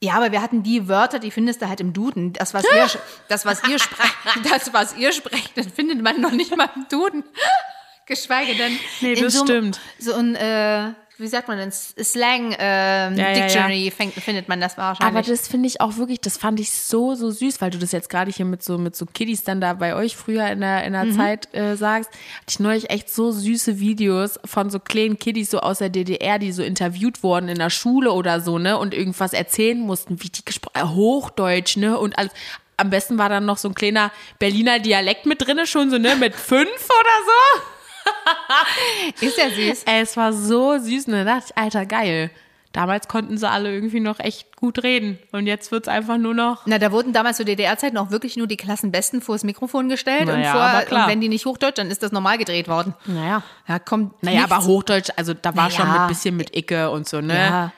Ja, 0.02 0.14
aber 0.16 0.32
wir 0.32 0.42
hatten 0.42 0.62
die 0.64 0.88
Wörter, 0.88 1.20
die 1.20 1.32
findest 1.32 1.62
du 1.62 1.70
halt 1.70 1.80
im 1.80 1.94
Duden. 1.94 2.34
Das, 2.34 2.54
was 2.54 2.64
ihr, 2.64 2.88
das, 3.28 3.46
was 3.46 3.64
ihr 3.68 3.80
sprecht, 3.80 4.16
das, 4.52 4.74
was 4.74 4.96
ihr 4.98 5.12
sprecht, 5.14 5.58
das 5.58 5.68
findet 5.68 6.02
man 6.02 6.20
noch 6.22 6.32
nicht 6.32 6.56
mal 6.56 6.70
im 6.76 6.88
Duden. 6.90 7.24
Geschweige 8.08 8.56
denn. 8.56 8.78
Nee, 9.02 9.16
das 9.16 9.34
so, 9.34 9.44
stimmt. 9.46 9.80
So 9.98 10.14
ein, 10.14 10.36
äh, 10.36 10.92
wie 11.18 11.28
sagt 11.28 11.48
man 11.48 11.58
denn, 11.58 11.72
Slang 11.72 12.52
ähm, 12.58 12.58
Ja, 12.60 13.10
ja, 13.16 13.30
ja. 13.30 13.34
Dictionary 13.34 13.92
fängt- 13.92 14.14
findet 14.16 14.48
man 14.50 14.60
das 14.60 14.78
wahrscheinlich. 14.78 15.18
Aber 15.18 15.22
das 15.22 15.48
finde 15.48 15.68
ich 15.68 15.80
auch 15.82 15.98
wirklich, 15.98 16.20
das 16.22 16.38
fand 16.38 16.60
ich 16.60 16.72
so, 16.72 17.16
so 17.16 17.32
süß, 17.32 17.62
weil 17.62 17.70
du 17.72 17.78
das 17.78 17.92
jetzt 17.92 18.10
gerade 18.10 18.32
hier 18.32 18.46
mit 18.46 18.64
so, 18.64 18.78
mit 18.78 18.96
so 18.96 19.06
Kiddies 19.06 19.44
dann 19.44 19.62
da 19.62 19.74
bei 19.74 19.96
euch 19.96 20.16
früher 20.16 20.48
in 20.48 20.62
der, 20.62 20.84
in 20.84 20.94
der 20.94 21.06
Mhm. 21.06 21.18
Zeit 21.18 21.54
äh, 21.54 21.76
sagst. 21.78 22.10
Hatte 22.10 22.46
ich 22.50 22.60
neulich 22.60 22.90
echt 22.90 23.10
so 23.10 23.32
süße 23.32 23.80
Videos 23.80 24.40
von 24.46 24.70
so 24.70 24.80
kleinen 24.80 25.18
Kiddies 25.20 25.52
so 25.52 25.60
aus 25.60 25.80
der 25.80 25.90
DDR, 25.90 26.40
die 26.40 26.52
so 26.52 26.64
interviewt 26.64 27.24
wurden 27.24 27.48
in 27.50 27.58
der 27.60 27.70
Schule 27.70 28.12
oder 28.12 28.42
so, 28.42 28.58
ne, 28.60 28.78
und 28.78 28.94
irgendwas 28.94 29.34
erzählen 29.34 29.80
mussten, 29.80 30.22
wie 30.24 30.30
die 30.30 30.44
gesprochen, 30.44 30.74
äh, 30.76 30.84
Hochdeutsch, 30.84 31.78
ne, 31.78 31.98
und 31.98 32.18
alles. 32.18 32.32
Am 32.78 32.90
besten 32.90 33.18
war 33.18 33.30
dann 33.30 33.46
noch 33.46 33.58
so 33.58 33.70
ein 33.70 33.74
kleiner 33.74 34.12
Berliner 34.38 34.80
Dialekt 34.80 35.26
mit 35.26 35.42
drinne, 35.46 35.66
schon 35.66 35.90
so, 35.90 35.98
ne, 35.98 36.16
mit 36.18 36.36
fünf 36.36 36.68
oder 36.68 37.26
so. 37.26 37.62
ist 39.22 39.38
ja 39.38 39.50
süß. 39.50 39.84
Ey, 39.86 40.02
es 40.02 40.18
war 40.18 40.34
so 40.34 40.78
süß, 40.78 41.08
und 41.08 41.14
dann 41.14 41.26
dachte 41.26 41.46
ich, 41.50 41.58
Alter, 41.58 41.86
geil. 41.86 42.32
Damals 42.72 43.08
konnten 43.08 43.38
sie 43.38 43.48
alle 43.50 43.72
irgendwie 43.74 44.02
noch 44.02 44.20
echt 44.20 44.58
gut 44.58 44.84
reden. 44.84 45.18
Und 45.32 45.48
jetzt 45.48 45.72
wird's 45.72 45.88
einfach 45.88 46.18
nur 46.18 46.34
noch. 46.34 46.64
Na, 46.66 46.78
da 46.78 46.92
wurden 46.92 47.14
damals 47.14 47.38
zur 47.38 47.46
DDR-Zeiten 47.46 47.98
auch 47.98 48.12
wirklich 48.12 48.36
nur 48.36 48.48
die 48.48 48.58
Klassenbesten 48.58 49.22
vors 49.22 49.46
Mikrofon 49.46 49.88
gestellt 49.88 50.24
und, 50.28 50.40
Naja, 50.40 50.52
vor, 50.52 50.62
aber 50.62 50.82
klar. 50.86 51.06
und 51.06 51.12
wenn 51.12 51.22
die 51.22 51.30
nicht 51.30 51.46
Hochdeutsch, 51.46 51.78
dann 51.78 51.90
ist 51.90 52.04
das 52.04 52.12
normal 52.12 52.38
gedreht 52.38 52.68
worden. 52.68 52.94
Naja. 53.06 53.44
Ja, 53.66 53.80
kommt 53.80 54.22
Naja, 54.24 54.42
nichts. 54.42 54.52
aber 54.52 54.66
Hochdeutsch, 54.66 55.10
also 55.16 55.34
da 55.34 55.56
war 55.56 55.70
Naja. 55.70 55.76
schon 55.78 55.90
mit 55.94 56.08
bisschen 56.10 56.36
mit 56.36 56.54
Icke 56.54 56.90
und 56.92 57.08
so, 57.08 57.22
ne? 57.22 57.38
Ja, 57.38 57.72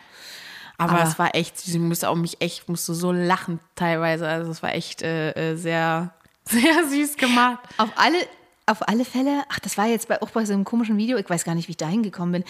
aber, 0.80 0.94
aber- 0.94 1.04
es 1.04 1.20
war 1.20 1.36
echt 1.36 1.60
süß. 1.60 1.76
Ich 1.76 1.80
musste 1.80 2.10
auch 2.10 2.16
mich 2.16 2.42
echt, 2.42 2.68
musste 2.68 2.96
so 2.96 3.12
lachen 3.12 3.60
teilweise. 3.76 4.28
Also 4.28 4.50
es 4.50 4.64
war 4.64 4.74
echt 4.74 5.04
äh, 5.04 5.52
äh, 5.52 5.56
sehr, 5.58 6.12
sehr 6.46 6.88
süß 6.90 7.18
gemacht. 7.18 7.60
auf 7.78 7.90
alle, 7.98 8.18
auf 8.68 8.88
alle 8.88 9.06
Fälle, 9.06 9.44
ach, 9.50 9.60
das 9.60 9.78
war 9.78 9.86
jetzt 9.88 10.08
bei, 10.08 10.22
auch 10.22 10.30
bei 10.30 10.46
so 10.46 10.54
einem 10.54 10.64
komischen 10.66 10.98
Video, 10.98 11.18
ich 11.18 11.30
weiß 11.30 11.44
gar 11.44 11.56
nicht, 11.56 11.68
wie 11.68 11.72
ich 11.72 11.78
da 11.78 11.88
hingekommen 11.88 12.32
bin, 12.34 12.44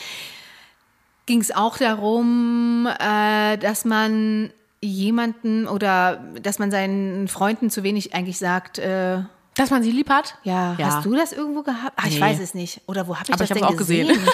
ging 1.26 1.40
es 1.42 1.52
auch 1.56 1.78
darum, 1.78 2.88
äh, 3.00 3.58
dass 3.58 3.86
man 3.86 4.52
jemanden 4.82 5.68
oder 5.68 6.18
dass 6.42 6.60
man 6.60 6.72
seinen 6.72 7.28
Freunden 7.28 7.70
zu 7.70 7.84
wenig 7.84 8.14
eigentlich 8.14 8.38
sagt, 8.38 8.78
äh, 8.80 9.20
Dass 9.56 9.70
man 9.72 9.82
sie 9.84 9.92
lieb 9.92 10.10
hat? 10.10 10.38
ja, 10.44 10.76
hast 10.82 11.06
du 11.06 11.16
das 11.16 11.34
irgendwo 11.34 11.64
gehabt? 11.64 11.94
Ah, 11.98 12.04
ich 12.08 12.16
Nee. 12.16 12.22
weiß 12.22 12.40
es 12.40 12.54
nicht. 12.54 12.82
Oder 12.88 13.08
wo 13.08 13.16
habe 13.16 13.26
ich 13.28 13.34
Aber 13.34 13.40
das 13.46 13.50
ich 13.50 13.56
denn 13.56 13.64
auch 13.64 13.76
gesehen. 13.76 14.08
gesehen? 14.08 14.22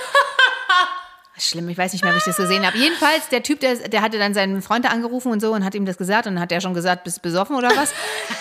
Schlimm, 1.48 1.70
ich 1.70 1.78
weiß 1.78 1.94
nicht 1.94 2.04
mehr, 2.04 2.12
ob 2.14 2.18
ich 2.18 2.24
das 2.24 2.38
gesehen 2.38 2.66
habe. 2.66 2.78
Jedenfalls, 2.78 3.30
der 3.30 3.44
Typ, 3.44 3.60
der, 3.60 3.76
der 3.76 4.02
hatte 4.02 4.18
dann 4.20 4.34
seinen 4.34 4.62
Freund 4.62 4.90
angerufen 4.92 5.32
und 5.32 5.40
so 5.42 5.54
und 5.54 5.64
hat 5.66 5.76
ihm 5.76 5.86
das 5.86 5.98
gesagt 5.98 6.28
und 6.28 6.36
dann 6.36 6.42
hat 6.42 6.52
er 6.52 6.62
schon 6.62 6.74
gesagt, 6.74 7.04
bist 7.04 7.22
besoffen 7.22 7.56
oder 7.56 7.70
was? 7.76 7.92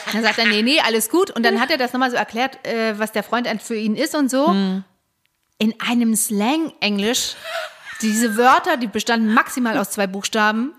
Und 0.07 0.15
dann 0.15 0.23
sagt 0.23 0.39
er, 0.39 0.47
nee, 0.47 0.63
nee, 0.63 0.81
alles 0.81 1.09
gut. 1.09 1.31
Und 1.31 1.45
dann 1.45 1.61
hat 1.61 1.71
er 1.71 1.79
das 1.79 1.93
nochmal 1.93 2.11
so 2.11 2.17
erklärt, 2.17 2.65
äh, 2.67 2.99
was 2.99 3.13
der 3.13 3.23
Freund 3.23 3.49
für 3.63 3.77
ihn 3.77 3.97
ist 3.97 4.15
und 4.15 4.31
so. 4.31 4.49
Hm. 4.49 4.85
In 5.59 5.75
einem 5.81 6.15
Slang-Englisch. 6.17 7.35
Diese 8.01 8.37
Wörter, 8.37 8.77
die 8.77 8.89
bestanden 8.89 9.33
maximal 9.33 9.79
aus 9.79 9.91
zwei 9.91 10.07
Buchstaben. 10.09 10.75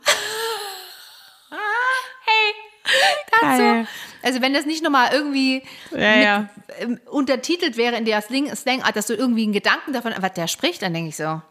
Geil. 3.42 3.88
Also 4.22 4.42
wenn 4.42 4.54
das 4.54 4.66
nicht 4.66 4.84
nochmal 4.84 5.10
irgendwie 5.14 5.64
Ja, 5.92 6.16
ja. 6.16 6.50
ähm, 6.80 7.00
untertitelt 7.10 7.78
wäre 7.78 7.96
in 7.98 8.06
der 8.06 8.22
Slang- 8.22 8.54
Slang-Art, 8.56 8.96
dass 8.96 9.08
du 9.08 9.14
irgendwie 9.14 9.44
einen 9.44 9.54
Gedanken 9.54 9.94
davon, 9.94 10.14
was 10.20 10.34
der 10.34 10.48
spricht, 10.48 10.82
dann 10.82 10.94
denke 10.94 11.10
ich 11.10 11.18
so. 11.18 11.42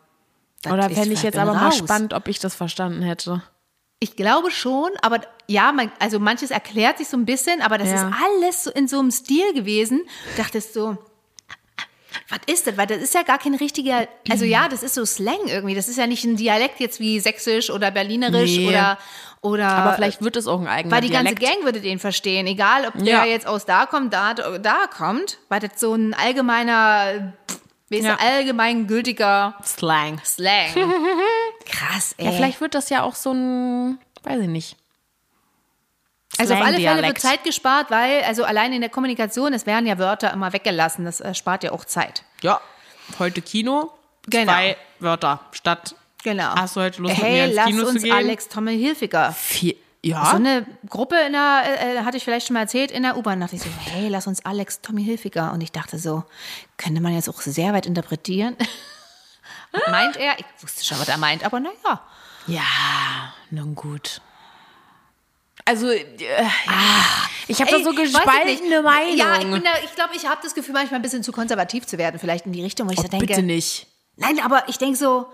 Das 0.63 0.73
Oder 0.73 0.91
fände 0.91 1.13
ich 1.13 1.23
jetzt 1.23 1.35
bin 1.35 1.43
aber 1.43 1.55
mal 1.55 1.67
raus. 1.67 1.79
spannend, 1.79 2.15
ob 2.15 2.29
ich 2.29 2.39
das 2.39 2.55
verstanden 2.55 3.03
hätte. 3.03 3.43
Ich 3.99 4.17
glaube 4.17 4.51
schon, 4.51 4.91
aber 5.03 5.21
ja, 5.47 5.71
man, 5.73 5.93
also 6.01 6.19
manches 6.19 6.51
erklärt 6.51 6.99
sich 6.99 7.09
so 7.09 7.17
ein 7.17 7.25
bisschen, 7.25 7.61
aber 7.63 7.79
das 7.79 7.89
Ja. 7.89 8.09
ist 8.09 8.15
alles 8.25 8.65
so 8.65 8.71
in 8.73 8.89
so 8.89 8.99
einem 8.99 9.11
Stil 9.13 9.53
gewesen. 9.55 10.01
Dachtest 10.37 10.75
so, 10.75 10.99
was 12.29 12.41
ist 12.47 12.67
das? 12.67 12.77
Weil 12.77 12.87
das 12.87 12.99
ist 12.99 13.15
ja 13.15 13.23
gar 13.23 13.39
kein 13.39 13.55
richtiger, 13.55 14.09
also 14.29 14.45
ja, 14.45 14.69
das 14.69 14.83
ist 14.83 14.95
so 14.95 15.05
Slang 15.05 15.47
irgendwie. 15.47 15.75
Das 15.75 15.89
ist 15.89 15.99
ja 15.99 16.07
nicht 16.07 16.25
ein 16.25 16.37
Dialekt 16.37 16.81
jetzt 16.81 16.99
wie 17.01 17.21
Sächsisch 17.21 17.71
oder 17.71 17.91
Berlinerisch 17.91 18.57
Nee. 18.59 18.69
oder, 18.69 18.99
oder. 19.41 19.69
Aber 19.69 19.95
vielleicht 19.95 20.21
wird 20.23 20.37
es 20.37 20.47
auch 20.47 20.61
ein 20.61 20.67
eigener 20.67 20.95
Weil 20.95 21.03
die 21.03 21.09
Dialekt. 21.11 21.41
ganze 21.41 21.53
Gang 21.55 21.65
würde 21.65 21.81
den 21.81 21.99
verstehen, 21.99 22.47
egal 22.47 22.87
ob 22.87 22.95
der 22.99 23.05
Ja. 23.05 23.25
jetzt 23.25 23.47
aus 23.47 23.67
da 23.67 23.87
kommt, 23.87 24.13
da, 24.13 24.35
da 24.35 24.87
kommt, 24.95 25.39
weil 25.49 25.61
das 25.61 25.79
so 25.81 25.95
ein 25.95 26.13
allgemeiner, 26.15 27.33
wie 27.49 27.62
ist 27.99 28.05
Ja. 28.07 28.17
allgemein 28.17 28.87
gültiger 28.87 29.55
Slang. 29.65 30.21
Slang. 30.25 30.73
Krass, 31.67 32.15
ey. 32.19 32.27
Ja, 32.27 32.33
vielleicht 32.33 32.61
wird 32.61 32.75
das 32.75 32.89
ja 32.91 33.03
auch 33.03 33.15
so 33.15 33.33
ein, 33.33 33.99
weiß 34.23 34.41
ich 34.41 34.49
nicht. 34.49 34.77
Also 36.39 36.55
auf 36.55 36.61
alle 36.63 36.81
Fälle 36.81 37.03
wird. 37.03 37.19
Zeit 37.21 37.45
gespart, 37.45 37.91
weil, 37.91 38.23
also 38.23 38.45
allein 38.45 38.73
in 38.73 38.81
der 38.81 38.89
Kommunikation, 38.91 39.53
es 39.53 39.67
werden 39.67 39.87
ja 39.87 39.99
Wörter 39.99 40.33
immer 40.33 40.53
weggelassen, 40.53 41.05
das 41.05 41.21
äh, 41.21 41.35
spart 41.35 41.63
ja 41.63 41.73
auch 41.73 41.85
Zeit. 41.85 42.25
Ja, 42.43 42.61
heute 43.19 43.43
Kino. 43.43 43.93
Genau. 44.27 44.53
Zwei 44.53 44.77
Wörter 44.99 45.41
statt. 45.53 45.95
Genau. 46.25 46.55
Hast 46.55 46.77
du 46.77 46.81
heute 46.81 47.03
Lust, 47.03 47.15
mit 47.17 47.23
hey, 47.23 47.33
mir 47.33 47.45
ins 47.47 47.55
lass 47.57 47.67
Kino 47.67 47.83
zu 47.83 47.89
uns 47.91 48.03
gehen? 48.03 48.13
Alex 48.13 48.49
Tommel 48.49 48.75
Hilfiger. 48.77 49.33
Vier. 49.33 49.75
Ja. 50.05 50.27
So 50.31 50.37
eine 50.37 50.67
Gruppe 50.89 51.17
in 51.27 51.33
der, 51.33 51.63
äh, 51.65 51.95
äh, 51.99 52.05
hatte 52.05 52.17
ich 52.17 52.25
vielleicht 52.25 52.49
schon 52.49 52.55
mal 52.55 52.61
erzählt, 52.61 52.91
in 52.91 53.05
der 53.05 53.17
U-Bahn 53.17 53.41
dachte 53.41 53.55
ich 53.55 53.63
so, 53.63 53.69
hey, 53.85 54.09
lass 54.09 54.27
uns 54.27 54.45
Alex 54.45 54.81
Tommy 54.81 55.05
Hilfiger. 55.05 55.53
Und 55.53 55.61
ich 55.61 55.71
dachte 55.71 55.99
so, 55.99 56.25
könnte 56.77 57.01
man 57.01 57.15
jetzt 57.15 57.29
auch 57.29 57.41
sehr 57.41 57.73
weit 57.73 57.87
interpretieren. 57.87 58.57
Meint 59.91 60.17
er? 60.17 60.39
Ich 60.39 60.45
wusste 60.61 60.85
schon, 60.85 60.99
was 60.99 61.09
er 61.09 61.19
meint, 61.19 61.45
aber 61.45 61.61
naja. 61.61 62.03
Ja, 62.49 63.33
nun 63.51 63.75
gut. 63.77 64.21
Also, 65.65 65.89
äh, 65.91 66.05
ja, 66.67 67.05
ich 67.47 67.61
habe 67.61 67.71
da 67.71 67.79
so 67.79 67.93
gespaltene. 67.93 68.83
Meinung. 68.83 69.17
Ja, 69.17 69.37
ich, 69.41 69.63
da- 69.63 69.85
ich 69.85 69.95
glaube, 69.95 70.17
ich 70.17 70.27
habe 70.27 70.41
das 70.43 70.55
Gefühl, 70.55 70.75
manchmal 70.75 70.99
ein 70.99 71.03
bisschen 71.03 71.23
zu 71.23 71.31
konservativ 71.31 71.87
zu 71.87 71.97
werden, 71.99 72.19
vielleicht 72.19 72.47
in 72.47 72.53
die 72.53 72.63
Richtung, 72.63 72.89
wo 72.89 72.93
ich 72.93 73.01
so 73.01 73.07
denke. 73.07 73.27
Bitte 73.27 73.43
nicht. 73.43 73.87
Nein, 74.17 74.41
aber 74.45 74.69
ich 74.69 74.79
denke 74.79 74.97
so, 74.97 75.27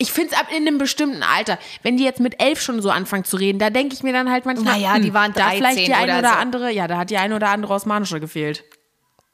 Ich 0.00 0.12
finde 0.12 0.32
es 0.32 0.38
ab 0.40 0.46
in 0.50 0.66
einem 0.66 0.78
bestimmten 0.78 1.24
Alter, 1.24 1.58
wenn 1.82 1.96
die 1.96 2.04
jetzt 2.04 2.20
mit 2.20 2.40
elf 2.40 2.60
schon 2.62 2.80
so 2.80 2.88
anfangen 2.90 3.24
zu 3.24 3.36
reden, 3.36 3.58
da 3.58 3.68
denke 3.70 3.94
ich 3.96 4.04
mir 4.04 4.12
dann 4.12 4.30
halt 4.30 4.46
manchmal, 4.46 4.74
Naja, 4.74 4.94
hm, 4.94 5.02
die 5.02 5.12
waren 5.12 5.32
da 5.32 5.50
vielleicht 5.50 5.76
13 5.78 5.86
die 5.86 5.94
eine 5.94 6.12
oder 6.12 6.18
oder 6.20 6.28
so. 6.30 6.34
andere, 6.36 6.70
ja, 6.70 6.86
da 6.86 6.98
hat 6.98 7.10
die 7.10 7.18
eine 7.18 7.34
oder 7.34 7.48
andere 7.48 7.74
Osmanische 7.74 8.20
gefehlt. 8.20 8.64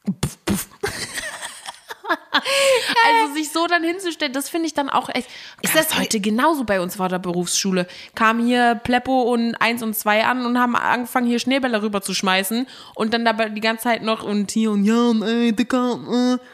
Also 3.06 3.34
sich 3.34 3.50
so 3.52 3.66
dann 3.66 3.82
hinzustellen, 3.82 4.32
das 4.32 4.48
finde 4.50 4.66
ich 4.66 4.74
dann 4.74 4.90
auch 4.90 5.08
echt. 5.08 5.28
Ist 5.62 5.74
das- 5.74 5.96
heute 5.98 6.20
genauso 6.20 6.64
bei 6.64 6.80
uns 6.80 6.96
vor 6.96 7.08
der 7.08 7.18
Berufsschule? 7.18 7.86
Kamen 8.14 8.44
hier 8.46 8.74
Pleppo 8.74 9.22
und 9.22 9.54
eins 9.56 9.82
und 9.82 9.94
zwei 9.96 10.24
an 10.24 10.44
und 10.44 10.58
haben 10.58 10.76
angefangen, 10.76 11.26
hier 11.26 11.38
Schneebälle 11.38 11.80
rüber 11.82 12.02
zu 12.02 12.12
schmeißen 12.12 12.66
und 12.94 13.14
dann 13.14 13.24
dabei 13.24 13.48
die 13.48 13.60
ganze 13.60 13.84
Zeit 13.84 14.02
noch 14.02 14.22
und 14.22 14.50
hier 14.50 14.72
und 14.72 14.84
ja 14.84 14.94
und 14.96 15.22
ey, 15.22 15.52
Dicker, 15.54 15.98
äh. 16.38 16.44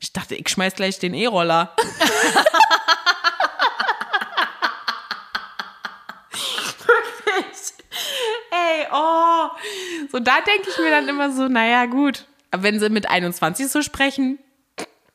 Ich 0.00 0.12
dachte, 0.12 0.34
ich 0.34 0.48
schmeiß 0.48 0.74
gleich 0.74 0.98
den 0.98 1.14
E-Roller. 1.14 1.74
Ey, 8.50 8.83
oh. 8.94 9.50
So, 10.10 10.18
da 10.20 10.40
denke 10.40 10.68
ich 10.70 10.78
mir 10.78 10.90
dann 10.90 11.08
immer 11.08 11.30
so, 11.32 11.48
naja, 11.48 11.86
gut. 11.86 12.26
Aber 12.50 12.62
wenn 12.62 12.78
sie 12.80 12.88
mit 12.88 13.08
21 13.10 13.68
so 13.68 13.82
sprechen, 13.82 14.38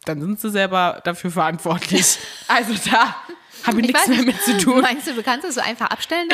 dann 0.05 0.19
sind 0.21 0.39
sie 0.39 0.49
selber 0.49 1.01
dafür 1.03 1.31
verantwortlich. 1.31 2.17
Also 2.47 2.73
da 2.89 3.15
habe 3.63 3.79
ich, 3.81 3.89
ich 3.89 3.93
nichts 3.93 4.01
weiß 4.01 4.07
mehr 4.07 4.23
mit 4.25 4.41
zu 4.41 4.57
tun. 4.57 4.81
Meinst 4.81 5.07
du, 5.07 5.13
du 5.13 5.21
kannst 5.23 5.45
es 5.47 5.55
so 5.55 5.61
einfach 5.61 5.87
abstellen 5.87 6.27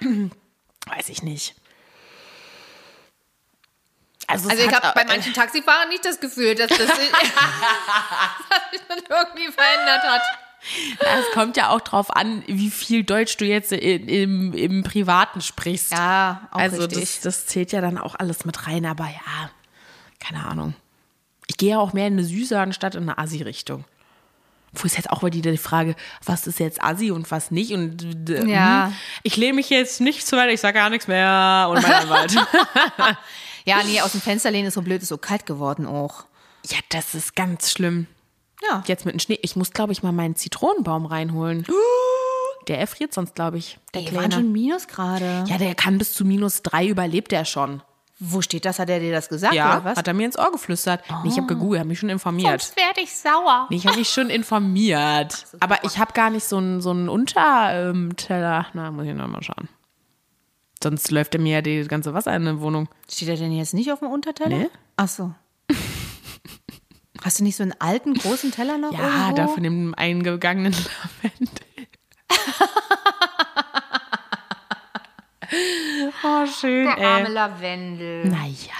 dann? 0.00 0.30
Weiß 0.86 1.08
ich 1.10 1.22
nicht. 1.22 1.54
Also, 4.26 4.48
Also 4.50 4.62
ich 4.62 4.74
habe 4.74 4.92
bei 4.94 5.04
manchen 5.04 5.32
Taxifahrern 5.32 5.88
nicht 5.88 6.04
das 6.04 6.20
Gefühl, 6.20 6.54
dass 6.54 6.68
das, 6.68 6.78
sich- 6.78 7.10
dass 8.50 8.70
sich 8.70 8.80
das 8.88 8.98
irgendwie 9.08 9.50
verändert 9.52 10.02
hat. 10.02 10.22
Es 11.00 11.32
kommt 11.34 11.56
ja 11.56 11.70
auch 11.70 11.80
drauf 11.80 12.14
an, 12.14 12.42
wie 12.46 12.70
viel 12.70 13.04
Deutsch 13.04 13.36
du 13.36 13.44
jetzt 13.44 13.72
in, 13.72 14.08
im, 14.08 14.52
im 14.52 14.82
Privaten 14.82 15.40
sprichst. 15.40 15.92
Ja, 15.92 16.48
auch 16.50 16.58
also 16.58 16.82
richtig. 16.82 16.98
das, 17.00 17.20
das 17.20 17.46
zählt 17.46 17.72
ja 17.72 17.80
dann 17.80 17.96
auch 17.98 18.14
alles 18.16 18.44
mit 18.44 18.66
rein, 18.66 18.84
aber 18.86 19.04
ja, 19.04 19.50
keine 20.18 20.44
Ahnung. 20.46 20.74
Ich 21.46 21.56
gehe 21.56 21.70
ja 21.70 21.78
auch 21.78 21.92
mehr 21.92 22.06
in 22.08 22.14
eine 22.14 22.24
Süße 22.24 22.58
anstatt 22.58 22.94
in 22.94 23.04
eine 23.04 23.18
Assi-Richtung. 23.18 23.84
Wo 24.74 24.84
ist 24.84 24.96
jetzt 24.98 25.08
auch 25.08 25.22
wieder 25.22 25.50
die 25.50 25.56
Frage, 25.56 25.96
was 26.24 26.46
ist 26.46 26.58
jetzt 26.60 26.82
Assi 26.82 27.10
und 27.10 27.30
was 27.30 27.50
nicht? 27.50 27.72
Und 27.72 28.28
Ja. 28.28 28.86
hm, 28.88 28.94
ich 29.22 29.36
lehne 29.36 29.54
mich 29.54 29.70
jetzt 29.70 30.00
nicht 30.02 30.26
zu 30.26 30.36
weit, 30.36 30.50
ich 30.52 30.60
sage 30.60 30.74
gar 30.74 30.90
nichts 30.90 31.08
mehr 31.08 31.68
und 31.70 31.82
mein 31.82 31.92
Anwalt. 31.92 32.36
Ja, 33.64 33.82
nee, 33.84 34.00
aus 34.00 34.12
dem 34.12 34.22
Fenster 34.22 34.50
lehnen 34.50 34.68
ist 34.68 34.74
so 34.74 34.82
blöd, 34.82 35.02
ist 35.02 35.08
so 35.08 35.18
kalt 35.18 35.44
geworden 35.44 35.84
auch. 35.86 36.24
ja, 36.66 36.78
das 36.88 37.14
ist 37.14 37.36
ganz 37.36 37.70
schlimm. 37.70 38.06
Ja. 38.68 38.82
Jetzt 38.86 39.04
mit 39.04 39.14
dem 39.14 39.18
Schnee. 39.20 39.38
Ich 39.42 39.56
muss, 39.56 39.70
glaube 39.72 39.92
ich, 39.92 40.02
mal 40.02 40.12
meinen 40.12 40.36
Zitronenbaum 40.36 41.06
reinholen. 41.06 41.66
Der 42.68 42.78
erfriert 42.78 43.14
sonst, 43.14 43.34
glaube 43.34 43.56
ich. 43.58 43.78
Der 43.94 44.02
Die 44.02 44.14
waren 44.14 44.30
schon 44.30 44.52
Minusgrade. 44.52 45.44
Ja, 45.46 45.56
der 45.56 45.74
kann 45.74 45.96
bis 45.96 46.12
zu 46.12 46.24
minus 46.26 46.62
drei 46.62 46.86
überlebt 46.86 47.32
er 47.32 47.46
schon. 47.46 47.82
Wo 48.18 48.42
steht 48.42 48.64
das? 48.66 48.78
Hat 48.78 48.90
er 48.90 49.00
dir 49.00 49.12
das 49.12 49.28
gesagt 49.30 49.54
Ja, 49.54 49.76
oder 49.76 49.84
was? 49.84 49.96
hat 49.98 50.06
er 50.08 50.12
mir 50.12 50.26
ins 50.26 50.36
Ohr 50.38 50.50
geflüstert. 50.52 51.02
Nee, 51.22 51.30
ich 51.30 51.36
habe 51.38 51.46
gegoogelt, 51.46 51.78
habe 51.78 51.88
mich 51.88 52.00
schon 52.00 52.08
informiert. 52.10 52.76
werde 52.76 53.00
ich 53.00 53.16
sauer. 53.16 53.68
Nee, 53.70 53.76
ich 53.76 53.86
habe 53.86 53.96
mich 53.96 54.10
schon 54.10 54.28
informiert. 54.28 55.46
Aber 55.60 55.82
ich 55.84 55.98
habe 55.98 56.12
gar 56.12 56.28
nicht 56.28 56.44
so 56.44 56.56
einen 56.58 56.80
so 56.82 56.90
einen 56.90 57.08
Unterteller. 57.08 58.66
Na, 58.74 58.90
muss 58.90 59.06
ich 59.06 59.14
noch 59.14 59.28
mal 59.28 59.42
schauen. 59.42 59.68
Sonst 60.82 61.10
läuft 61.10 61.34
er 61.34 61.40
mir 61.40 61.54
ja 61.54 61.62
die 61.62 61.84
ganze 61.84 62.12
Wasser 62.12 62.34
in 62.34 62.44
der 62.44 62.60
Wohnung. 62.60 62.88
Steht 63.10 63.28
er 63.28 63.36
denn 63.36 63.52
jetzt 63.52 63.72
nicht 63.72 63.92
auf 63.92 64.00
dem 64.00 64.08
Unterteller? 64.10 64.58
Nee. 64.58 64.70
Ach 64.96 65.08
so. 65.08 65.32
Hast 67.22 67.40
du 67.40 67.44
nicht 67.44 67.56
so 67.56 67.62
einen 67.62 67.74
alten, 67.80 68.14
großen 68.14 68.52
Teller 68.52 68.78
noch 68.78 68.92
Ja, 68.92 69.26
irgendwo? 69.28 69.36
da 69.36 69.48
von 69.48 69.62
dem 69.62 69.94
eingegangenen 69.96 70.72
Lavendel. 70.72 71.64
oh, 76.24 76.46
schön, 76.46 76.84
Der 76.84 76.98
ey. 76.98 77.04
arme 77.04 77.28
Lavendel. 77.28 78.24
Naja, 78.26 78.74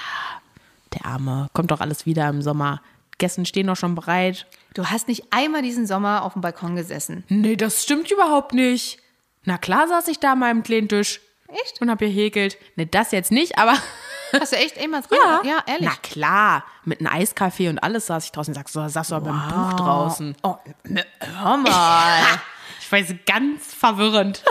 der 0.94 1.06
Arme. 1.06 1.48
Kommt 1.52 1.70
doch 1.70 1.80
alles 1.80 2.06
wieder 2.06 2.28
im 2.28 2.42
Sommer. 2.42 2.80
Gästen 3.18 3.44
stehen 3.46 3.66
doch 3.66 3.76
schon 3.76 3.94
bereit. 3.94 4.46
Du 4.74 4.86
hast 4.86 5.08
nicht 5.08 5.24
einmal 5.32 5.62
diesen 5.62 5.86
Sommer 5.86 6.22
auf 6.22 6.34
dem 6.34 6.42
Balkon 6.42 6.76
gesessen. 6.76 7.24
Nee, 7.28 7.56
das 7.56 7.82
stimmt 7.82 8.10
überhaupt 8.10 8.54
nicht. 8.54 8.98
Na 9.44 9.58
klar 9.58 9.88
saß 9.88 10.08
ich 10.08 10.20
da 10.20 10.32
an 10.32 10.38
meinem 10.40 10.62
kleinen 10.62 10.88
Tisch. 10.88 11.20
Echt? 11.48 11.80
Und 11.80 11.90
hab 11.90 11.98
gehäkelt. 11.98 12.58
Ne, 12.76 12.86
das 12.86 13.10
jetzt 13.10 13.32
nicht, 13.32 13.58
aber 13.58 13.74
Hast 14.32 14.52
du 14.52 14.56
echt 14.56 14.76
immer 14.76 15.02
dran? 15.02 15.18
Ja, 15.44 15.62
ehrlich. 15.66 15.88
Na 15.88 15.94
klar, 16.02 16.64
mit 16.84 17.00
einem 17.00 17.08
Eiskaffee 17.12 17.68
und 17.68 17.78
alles 17.78 18.06
saß 18.06 18.24
ich 18.26 18.32
draußen. 18.32 18.54
Sagst 18.54 18.74
du, 18.74 18.88
saß 18.88 19.08
du 19.08 19.14
aber 19.16 19.30
beim 19.30 19.48
Buch 19.48 19.72
draußen. 19.74 20.36
Oh, 20.42 20.56
ne, 20.84 21.04
hör 21.20 21.56
mal. 21.56 22.22
Ich 22.80 22.92
weiß, 22.92 23.14
ganz 23.26 23.74
verwirrend. 23.74 24.42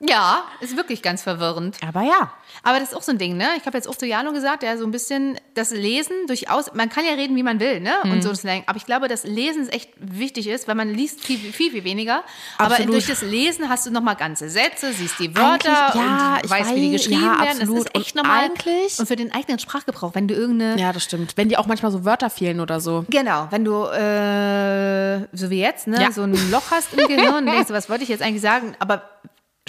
Ja, 0.00 0.42
ist 0.60 0.76
wirklich 0.76 1.02
ganz 1.02 1.22
verwirrend. 1.22 1.76
Aber 1.86 2.02
ja. 2.02 2.32
Aber 2.62 2.78
das 2.80 2.90
ist 2.90 2.94
auch 2.94 3.02
so 3.02 3.12
ein 3.12 3.18
Ding, 3.18 3.36
ne? 3.36 3.46
Ich 3.56 3.66
habe 3.66 3.76
jetzt 3.76 3.88
auch 3.88 3.94
zu 3.96 4.06
Jano 4.06 4.32
gesagt, 4.32 4.62
der 4.62 4.78
so 4.78 4.84
ein 4.84 4.90
bisschen 4.90 5.38
das 5.54 5.70
Lesen 5.70 6.26
durchaus, 6.26 6.72
man 6.74 6.88
kann 6.88 7.04
ja 7.04 7.12
reden, 7.12 7.36
wie 7.36 7.42
man 7.42 7.60
will, 7.60 7.80
ne? 7.80 7.92
Mhm. 8.04 8.12
Und 8.12 8.22
so 8.22 8.34
Slang. 8.34 8.62
Aber 8.66 8.76
ich 8.76 8.86
glaube, 8.86 9.08
dass 9.08 9.24
Lesen 9.24 9.68
echt 9.68 9.90
wichtig 9.98 10.46
ist, 10.48 10.66
weil 10.68 10.74
man 10.74 10.92
liest 10.92 11.24
viel, 11.24 11.38
viel, 11.38 11.70
viel 11.70 11.84
weniger. 11.84 12.22
Aber 12.58 12.72
Absolut. 12.74 12.94
durch 12.94 13.06
das 13.06 13.22
Lesen 13.22 13.68
hast 13.68 13.86
du 13.86 13.90
nochmal 13.90 14.16
ganze 14.16 14.48
Sätze, 14.48 14.92
siehst 14.92 15.18
die 15.18 15.34
Wörter 15.36 15.92
Eigentlich, 15.92 16.02
ja, 16.02 16.38
und 16.42 16.50
weißt, 16.50 16.74
wie 16.74 16.80
die 16.80 16.92
weiß, 16.94 17.00
geschrieben 17.00 17.22
ja, 17.22 17.40
werden. 17.44 17.58
Das 17.60 17.68
ist 17.68 17.94
echt 17.94 18.16
Und 18.16 18.22
normal. 18.24 18.44
eigentlich- 18.44 18.98
Und 18.98 19.06
für 19.06 19.16
den 19.16 19.32
eigenen 19.32 19.58
Sprachgebrauch, 19.58 20.14
wenn 20.14 20.26
du 20.28 20.34
irgendeine 20.34 20.80
Ja, 20.80 20.92
das 20.92 21.04
stimmt. 21.04 21.36
Wenn 21.36 21.48
dir 21.48 21.60
auch 21.60 21.66
manchmal 21.66 21.92
so 21.92 22.04
Wörter 22.04 22.30
fehlen 22.30 22.60
oder 22.60 22.80
so. 22.80 23.04
Genau, 23.08 23.46
wenn 23.50 23.64
du, 23.64 23.84
äh, 23.84 25.26
so 25.36 25.50
wie 25.50 25.60
jetzt, 25.60 25.86
ne, 25.86 26.00
Ja. 26.00 26.12
so 26.12 26.22
ein 26.22 26.50
Loch 26.50 26.70
hast 26.70 26.92
im 26.94 27.06
Gehirn 27.08 27.34
und 27.38 27.46
denkst, 27.46 27.70
was 27.70 27.88
wollte 27.88 28.02
ich 28.04 28.08
jetzt 28.08 28.22
eigentlich 28.22 28.42
sagen? 28.42 28.74
Aber 28.78 29.02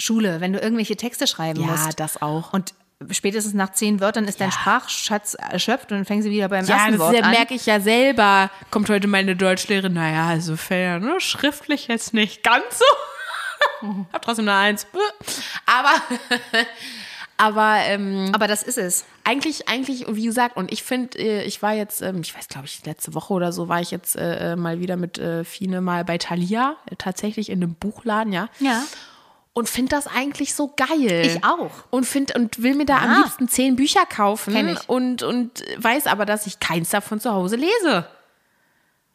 Schule, 0.00 0.40
wenn 0.40 0.52
du 0.52 0.58
irgendwelche 0.58 0.96
Texte 0.96 1.26
schreiben 1.26 1.60
Ja, 1.60 1.66
musst. 1.68 2.00
das 2.00 2.20
auch. 2.22 2.52
Und 2.52 2.74
spätestens 3.10 3.54
nach 3.54 3.72
zehn 3.72 4.00
Wörtern 4.00 4.26
ist 4.26 4.40
dein 4.40 4.52
Sprachschatz 4.52 5.34
erschöpft 5.34 5.90
und 5.92 5.98
dann 5.98 6.04
fängen 6.04 6.22
sie 6.22 6.30
wieder 6.30 6.48
beim 6.48 6.66
Ja, 6.66 6.76
ersten 6.76 6.92
das 6.92 7.00
Wort 7.00 7.14
ja, 7.14 7.22
an. 7.22 7.30
merke 7.30 7.54
ich 7.54 7.64
ja 7.66 7.80
selber. 7.80 8.50
Kommt 8.70 8.88
heute 8.90 9.06
meine 9.08 9.36
Deutschlehrerin, 9.36 9.94
naja, 9.94 10.26
also 10.26 10.56
fair, 10.56 10.98
ne? 10.98 11.14
Schriftlich 11.20 11.88
jetzt 11.88 12.12
nicht 12.14 12.42
ganz 12.42 12.64
so. 12.78 12.84
Hab 14.12 14.22
trotzdem 14.22 14.48
eine 14.48 14.56
Eins. 14.58 14.86
Aber, 15.66 15.92
aber 17.36 17.76
ähm, 17.86 18.30
Aber 18.34 18.46
das 18.48 18.62
ist 18.62 18.76
es. 18.78 19.04
eigentlich, 19.24 19.68
eigentlich, 19.68 20.04
wie 20.08 20.24
gesagt, 20.24 20.56
und 20.56 20.70
ich 20.72 20.82
finde, 20.82 21.18
äh, 21.18 21.42
ich 21.44 21.62
war 21.62 21.72
jetzt, 21.72 22.02
ähm, 22.02 22.20
ich 22.22 22.34
weiß, 22.36 22.48
glaube 22.48 22.66
ich, 22.66 22.84
letzte 22.84 23.14
Woche 23.14 23.32
oder 23.32 23.52
so 23.52 23.68
war 23.68 23.80
ich 23.80 23.90
jetzt 23.90 24.16
äh, 24.16 24.56
mal 24.56 24.78
wieder 24.80 24.96
mit 24.96 25.18
äh, 25.18 25.44
Fine 25.44 25.80
mal 25.80 26.04
bei 26.04 26.18
Thalia, 26.18 26.76
äh, 26.90 26.96
tatsächlich 26.96 27.48
in 27.50 27.62
einem 27.62 27.74
Buchladen, 27.74 28.32
ja. 28.32 28.48
Ja. 28.60 28.82
Und 29.52 29.68
finde 29.68 29.90
das 29.90 30.06
eigentlich 30.06 30.54
so 30.54 30.72
geil. 30.76 31.26
Ich 31.26 31.44
auch. 31.44 31.70
Und 31.90 32.04
find, 32.06 32.34
und 32.36 32.62
will 32.62 32.74
mir 32.76 32.86
da 32.86 32.98
am 32.98 33.10
Ah. 33.10 33.16
liebsten 33.24 33.48
zehn 33.48 33.74
Bücher 33.76 34.06
kaufen 34.06 34.78
und, 34.86 35.22
und 35.24 35.64
weiß 35.76 36.06
aber, 36.06 36.24
dass 36.24 36.46
ich 36.46 36.60
keins 36.60 36.90
davon 36.90 37.20
zu 37.20 37.32
Hause 37.32 37.56
lese. 37.56 38.06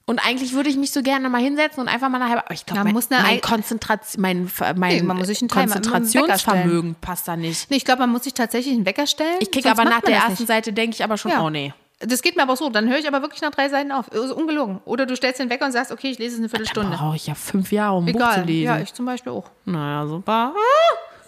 Und 0.07 0.19
eigentlich 0.19 0.53
würde 0.53 0.69
ich 0.69 0.75
mich 0.77 0.91
so 0.91 1.01
gerne 1.01 1.29
mal 1.29 1.41
hinsetzen 1.41 1.81
und 1.81 1.87
einfach 1.87 2.09
mal 2.09 2.21
eine 2.21 2.29
halbe. 2.29 2.45
Aber 2.45 2.53
ich 2.53 2.65
glaube, 2.65 2.83
mein, 2.83 2.93
muss 2.93 3.09
eine 3.09 3.23
mein, 3.23 3.41
Konzentration, 3.41 4.21
mein, 4.21 4.51
mein 4.75 4.95
Nee, 4.97 5.01
man 5.01 5.17
muss 5.17 5.27
sich 5.27 5.41
einen 5.41 5.49
Konzentrationsvermögen 5.49 6.95
passt 7.01 7.27
da 7.27 7.35
nicht. 7.35 7.71
Nee, 7.71 7.77
ich 7.77 7.85
glaube, 7.85 8.01
man 8.01 8.11
muss 8.11 8.25
sich 8.25 8.33
tatsächlich 8.35 8.75
einen 8.75 8.85
Wecker 8.85 9.07
stellen. 9.07 9.37
Ich 9.39 9.49
kriege 9.49 9.71
aber 9.71 9.83
nach 9.85 10.01
der 10.01 10.15
ersten 10.17 10.31
nicht. 10.33 10.47
Seite, 10.47 10.73
denke 10.73 10.93
ich 10.95 11.03
aber 11.03 11.17
schon, 11.17 11.31
Ja. 11.31 11.41
oh 11.41 11.49
nee. 11.49 11.73
Das 11.99 12.21
geht 12.21 12.35
mir 12.35 12.43
aber 12.43 12.55
so, 12.57 12.69
dann 12.69 12.89
höre 12.89 12.97
ich 12.99 13.07
aber 13.07 13.21
wirklich 13.21 13.41
nach 13.41 13.51
drei 13.51 13.69
Seiten 13.69 13.91
auf. 13.91 14.11
Also 14.11 14.35
ungelogen. 14.35 14.81
Oder 14.85 15.05
du 15.05 15.15
stellst 15.15 15.39
den 15.39 15.49
Wecker 15.49 15.65
und 15.65 15.71
sagst, 15.71 15.91
okay, 15.91 16.09
ich 16.11 16.19
lese 16.19 16.33
es 16.35 16.39
eine 16.39 16.49
Viertelstunde. 16.49 16.97
Brauche 16.97 17.15
ich 17.15 17.27
ja 17.27 17.35
fünf 17.35 17.71
Jahre, 17.71 17.95
um 17.97 18.05
ein 18.05 18.11
Buch 18.13 18.19
zu 18.19 18.25
Egal. 18.33 18.45
lesen. 18.45 18.63
Ja, 18.65 18.79
ich 18.79 18.93
zum 18.93 19.05
Beispiel 19.05 19.31
auch. 19.31 19.49
naja, 19.65 20.05
super. 20.07 20.53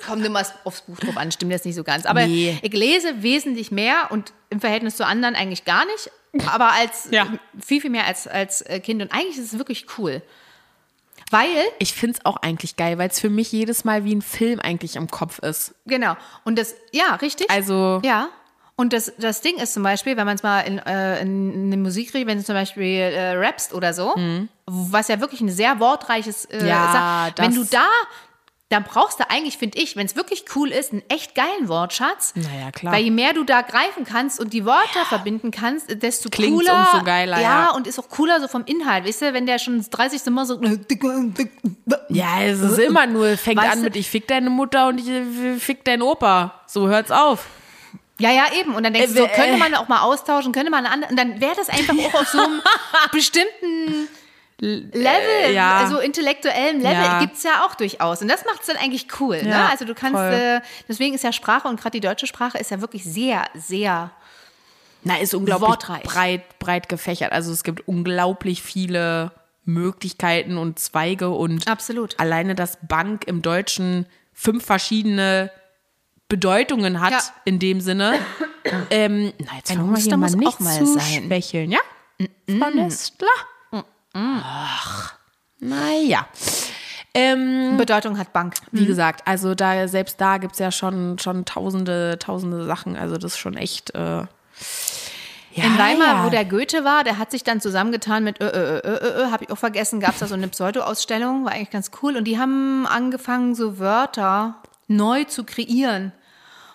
Kommt 0.06 0.23
immer 0.25 0.43
aufs 0.63 0.82
Buch 0.82 0.97
drauf 0.99 1.17
an, 1.17 1.32
stimmt 1.32 1.51
jetzt 1.51 1.65
nicht 1.65 1.75
so 1.75 1.84
ganz. 1.84 2.06
Aber 2.06 2.25
Nee. 2.25 2.58
ich 2.62 2.73
lese 2.73 3.23
wesentlich 3.23 3.71
mehr 3.71 4.08
und 4.12 4.32
im 4.49 4.60
Verhältnis 4.60 4.95
zu 4.97 5.06
anderen 5.06 5.36
eigentlich 5.36 5.65
gar 5.65 5.86
nicht. 5.86 6.12
Aber 6.53 6.71
als 6.73 7.08
Ja. 7.12 7.27
viel, 7.60 7.82
viel 7.82 7.89
mehr 7.89 8.06
als, 8.06 8.27
als 8.27 8.62
äh, 8.62 8.80
Kind. 8.80 9.01
Und 9.01 9.12
eigentlich 9.12 9.38
ist 9.38 9.53
es 9.53 9.58
wirklich 9.58 9.86
cool. 9.97 10.21
Weil, 11.32 11.47
Ich 11.80 11.93
finde 11.93 12.17
es 12.19 12.25
auch 12.25 12.38
eigentlich 12.38 12.75
geil, 12.77 12.97
weil 12.97 13.10
es 13.10 13.19
für 13.19 13.30
mich 13.30 13.51
jedes 13.51 13.84
Mal 13.84 14.06
wie 14.06 14.15
ein 14.15 14.21
Film 14.21 14.60
eigentlich 14.60 14.95
im 14.95 15.08
Kopf 15.10 15.39
ist. 15.39 15.73
genau, 15.86 16.15
und 16.45 16.58
das, 16.60 16.75
ja, 16.91 17.15
richtig. 17.15 17.49
Also, 17.49 17.99
Ja. 18.03 18.30
Und 18.80 18.94
das, 18.94 19.12
das 19.18 19.42
Ding 19.42 19.56
ist 19.58 19.74
zum 19.74 19.82
Beispiel, 19.82 20.16
wenn 20.18 20.26
man 20.28 20.36
es 20.36 20.44
mal 20.44 20.62
in, 20.62 20.78
äh, 20.78 21.20
in 21.22 21.66
eine 21.66 21.78
Musik 21.78 22.12
kriegt, 22.12 22.28
wenn 22.28 22.38
du 22.38 22.44
zum 22.46 22.54
Beispiel 22.54 23.00
äh, 23.00 23.32
rappst 23.34 23.74
oder 23.74 23.92
so, 23.92 24.13
was 24.68 25.08
ja 25.08 25.20
wirklich 25.20 25.42
ein 25.42 25.50
sehr 25.50 25.80
wortreiches 25.80 26.46
äh, 26.46 26.62
Mhm. 26.62 26.68
Ja, 26.68 27.32
wenn 27.38 27.56
du 27.56 27.63
da, 27.63 27.88
dann 28.70 28.84
brauchst 28.84 29.20
du 29.20 29.24
eigentlich, 29.30 29.58
finde 29.58 29.80
ich, 29.80 29.96
wenn 29.96 30.06
es 30.06 30.16
wirklich 30.16 30.44
cool 30.56 30.70
ist, 30.72 30.92
einen 30.92 31.02
echt 31.10 31.34
geilen 31.34 31.70
Wortschatz. 31.70 32.34
Naja, 32.36 32.70
klar. 32.72 32.94
Weil 32.94 33.04
je 33.04 33.12
mehr 33.12 33.34
du 33.34 33.46
da 33.46 33.62
greifen 33.62 34.04
kannst 34.04 34.40
und 34.40 34.54
die 34.54 34.66
Wörter 34.66 35.06
verbinden 35.08 35.52
kannst, 35.52 36.04
desto 36.04 36.30
Klingt's 36.30 36.68
cooler. 36.68 36.88
umso 36.92 37.04
geiler, 37.06 37.38
Ja, 37.38 37.42
ja. 37.42 37.72
und 37.72 37.88
ist 37.88 37.98
auch 37.98 38.10
cooler 38.10 38.40
so 38.42 38.48
vom 38.48 38.63
Inhalt. 38.66 39.08
Weißt 39.08 39.22
du, 39.22 39.34
wenn 39.34 39.46
der 39.48 39.58
schon 39.58 39.78
das 39.78 39.90
30. 39.90 40.26
Mal 40.32 40.46
so. 40.46 40.62
ja, 42.10 42.42
es 42.44 42.60
ist 42.60 42.78
immer 42.80 43.08
nur, 43.08 43.38
fängt 43.38 43.58
Weißt 43.62 43.72
an 43.72 43.82
mit 43.82 43.96
ich 43.96 44.10
fick 44.10 44.28
deine 44.28 44.50
Mutter 44.50 44.88
und 44.90 45.00
ich 45.00 45.08
äh, 45.08 45.56
fick 45.58 45.84
deinen 45.86 46.02
Opa. 46.02 46.62
So 46.68 46.88
hört's 46.90 47.10
auf. 47.12 47.48
Ja, 48.19 48.32
ja, 48.32 48.45
eben. 48.60 48.73
Und 48.75 48.84
dann 48.84 48.93
denkst 48.93 49.13
du 49.13 49.19
Äh, 49.19 49.21
so, 49.21 49.25
äh. 49.27 49.36
könnte 49.36 49.58
man 49.58 49.75
auch 49.75 49.88
mal 49.88 50.01
austauschen, 50.01 50.51
könnte 50.51 50.71
man 50.71 50.86
eine 50.86 50.93
andere. 50.93 51.12
Und 51.12 51.17
dann 51.17 51.39
wäre 51.39 51.56
das 51.56 51.69
einfach 51.69 51.93
auch 51.97 52.21
auf 52.21 52.27
so 52.27 52.39
einem 52.39 52.62
bestimmten 53.12 54.08
Level, 54.60 55.53
ja. 55.53 55.77
also 55.82 55.99
intellektuellen 55.99 56.82
Level, 56.82 56.93
Ja. 57.03 57.19
gibt's 57.19 57.43
ja 57.43 57.63
auch 57.65 57.75
durchaus. 57.75 58.21
Und 58.23 58.27
das 58.27 58.43
macht's 58.45 58.65
dann 58.65 58.77
eigentlich 58.77 59.06
cool. 59.19 59.41
Ne? 59.43 59.49
Ja, 59.49 59.67
Also 59.69 59.86
du 59.86 59.93
kannst, 59.93 60.19
äh, 60.19 60.62
deswegen 60.89 61.13
ist 61.13 61.23
ja 61.23 61.32
Sprache 61.32 61.67
und 61.67 61.80
gerade 61.80 61.91
die 61.91 61.99
deutsche 61.99 62.25
Sprache 62.25 62.58
ist 62.58 62.71
ja 62.71 62.82
wirklich 62.82 63.03
sehr, 63.03 63.45
sehr. 63.53 64.10
Na, 65.03 65.17
ist 65.19 65.36
unglaublich 65.36 65.69
Wortreich. 65.69 66.03
breit, 66.03 66.58
breit 66.60 66.89
gefächert. 66.89 67.32
Also 67.34 67.51
es 67.51 67.63
gibt 67.63 67.88
unglaublich 67.88 68.63
viele 68.63 69.32
Möglichkeiten 69.63 70.58
und 70.58 70.80
Zweige 70.80 71.30
und 71.30 71.67
Absolut. 71.67 72.19
alleine 72.19 72.56
das 72.56 72.80
Bank 72.82 73.25
im 73.27 73.43
Deutschen 73.43 74.08
fünf 74.34 74.65
verschiedene 74.65 75.51
Bedeutungen 76.30 77.00
hat 77.00 77.12
Ja. 77.12 77.20
in 77.46 77.60
dem 77.60 77.82
Sinne. 77.82 78.20
ähm, 78.90 79.34
na, 79.40 79.58
jetzt 79.58 79.72
Ein 79.72 79.78
mal 79.78 79.86
muss 79.86 80.08
auch 80.12 80.60
mal 80.60 80.86
sein. 80.86 81.24
schwächeln, 81.26 81.72
ja? 81.72 81.80
Frau 82.48 82.70
Nestler? 82.70 83.28
Ach, 84.13 85.13
naja. 85.60 86.28
Ähm, 87.13 87.78
Bedeutung 87.78 88.18
hat 88.18 88.34
Bank. 88.34 88.56
wie 88.72 88.86
gesagt, 88.86 89.28
also 89.28 89.56
da 89.56 89.88
selbst 89.88 90.22
da 90.22 90.38
gibt 90.38 90.54
es 90.54 90.60
ja 90.60 90.72
schon, 90.72 91.18
schon 91.20 91.46
tausende, 91.46 92.18
tausende 92.20 92.66
Sachen. 92.66 92.96
Also 92.96 93.18
das 93.18 93.34
ist 93.34 93.40
schon 93.40 93.56
echt. 93.56 93.94
Äh, 93.96 94.26
ja, 95.58 95.63
In 95.63 95.78
Weimar, 95.80 96.08
ja. 96.08 96.26
wo 96.26 96.30
der 96.30 96.46
Goethe 96.46 96.84
war, 96.84 97.04
der 97.04 97.18
hat 97.18 97.32
sich 97.32 97.44
dann 97.44 97.60
zusammengetan 97.60 98.24
mit, 98.24 98.40
äh, 98.40 98.48
äh, 98.48 98.78
äh, 98.78 98.88
äh, 98.88 99.24
äh 99.24 99.32
habe 99.32 99.46
ich 99.46 99.52
auch 99.52 99.58
vergessen, 99.58 100.00
gab 100.00 100.13
es 100.13 100.20
da 100.20 100.28
so 100.28 100.36
eine 100.36 100.48
Pseudo-Ausstellung, 100.48 101.46
war 101.46 101.54
eigentlich 101.54 101.72
ganz 101.72 101.90
cool. 102.02 102.16
Und 102.16 102.26
die 102.26 102.38
haben 102.38 102.86
angefangen, 102.86 103.56
so 103.56 103.80
Wörter 103.80 104.62
neu 104.88 105.23
zu 105.26 105.43
kreieren. 105.43 106.12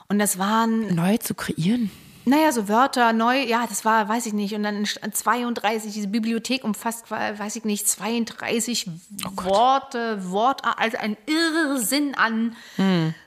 Und 0.08 0.18
das 0.18 0.38
waren, 0.38 0.94
neu 0.94 1.16
zu 1.18 1.34
kreieren. 1.34 1.90
naja, 2.26 2.52
so 2.52 2.68
Wörter 2.68 3.12
neu, 3.12 3.40
ja, 3.42 3.66
das 3.66 3.84
war, 3.84 4.08
weiß 4.08 4.26
ich 4.26 4.32
nicht, 4.34 4.54
und 4.54 4.62
dann 4.62 4.84
stand 4.86 5.16
32, 5.16 5.92
diese 5.92 6.08
Bibliothek 6.08 6.64
umfasst, 6.64 7.10
weiß 7.10 7.56
ich 7.56 7.64
nicht, 7.64 7.88
32 7.88 8.88
Worte, 9.36 10.30
Wort, 10.30 10.62
also 10.78 10.98
ein 10.98 11.16
Irrsinn 11.26 12.14
an 12.14 12.54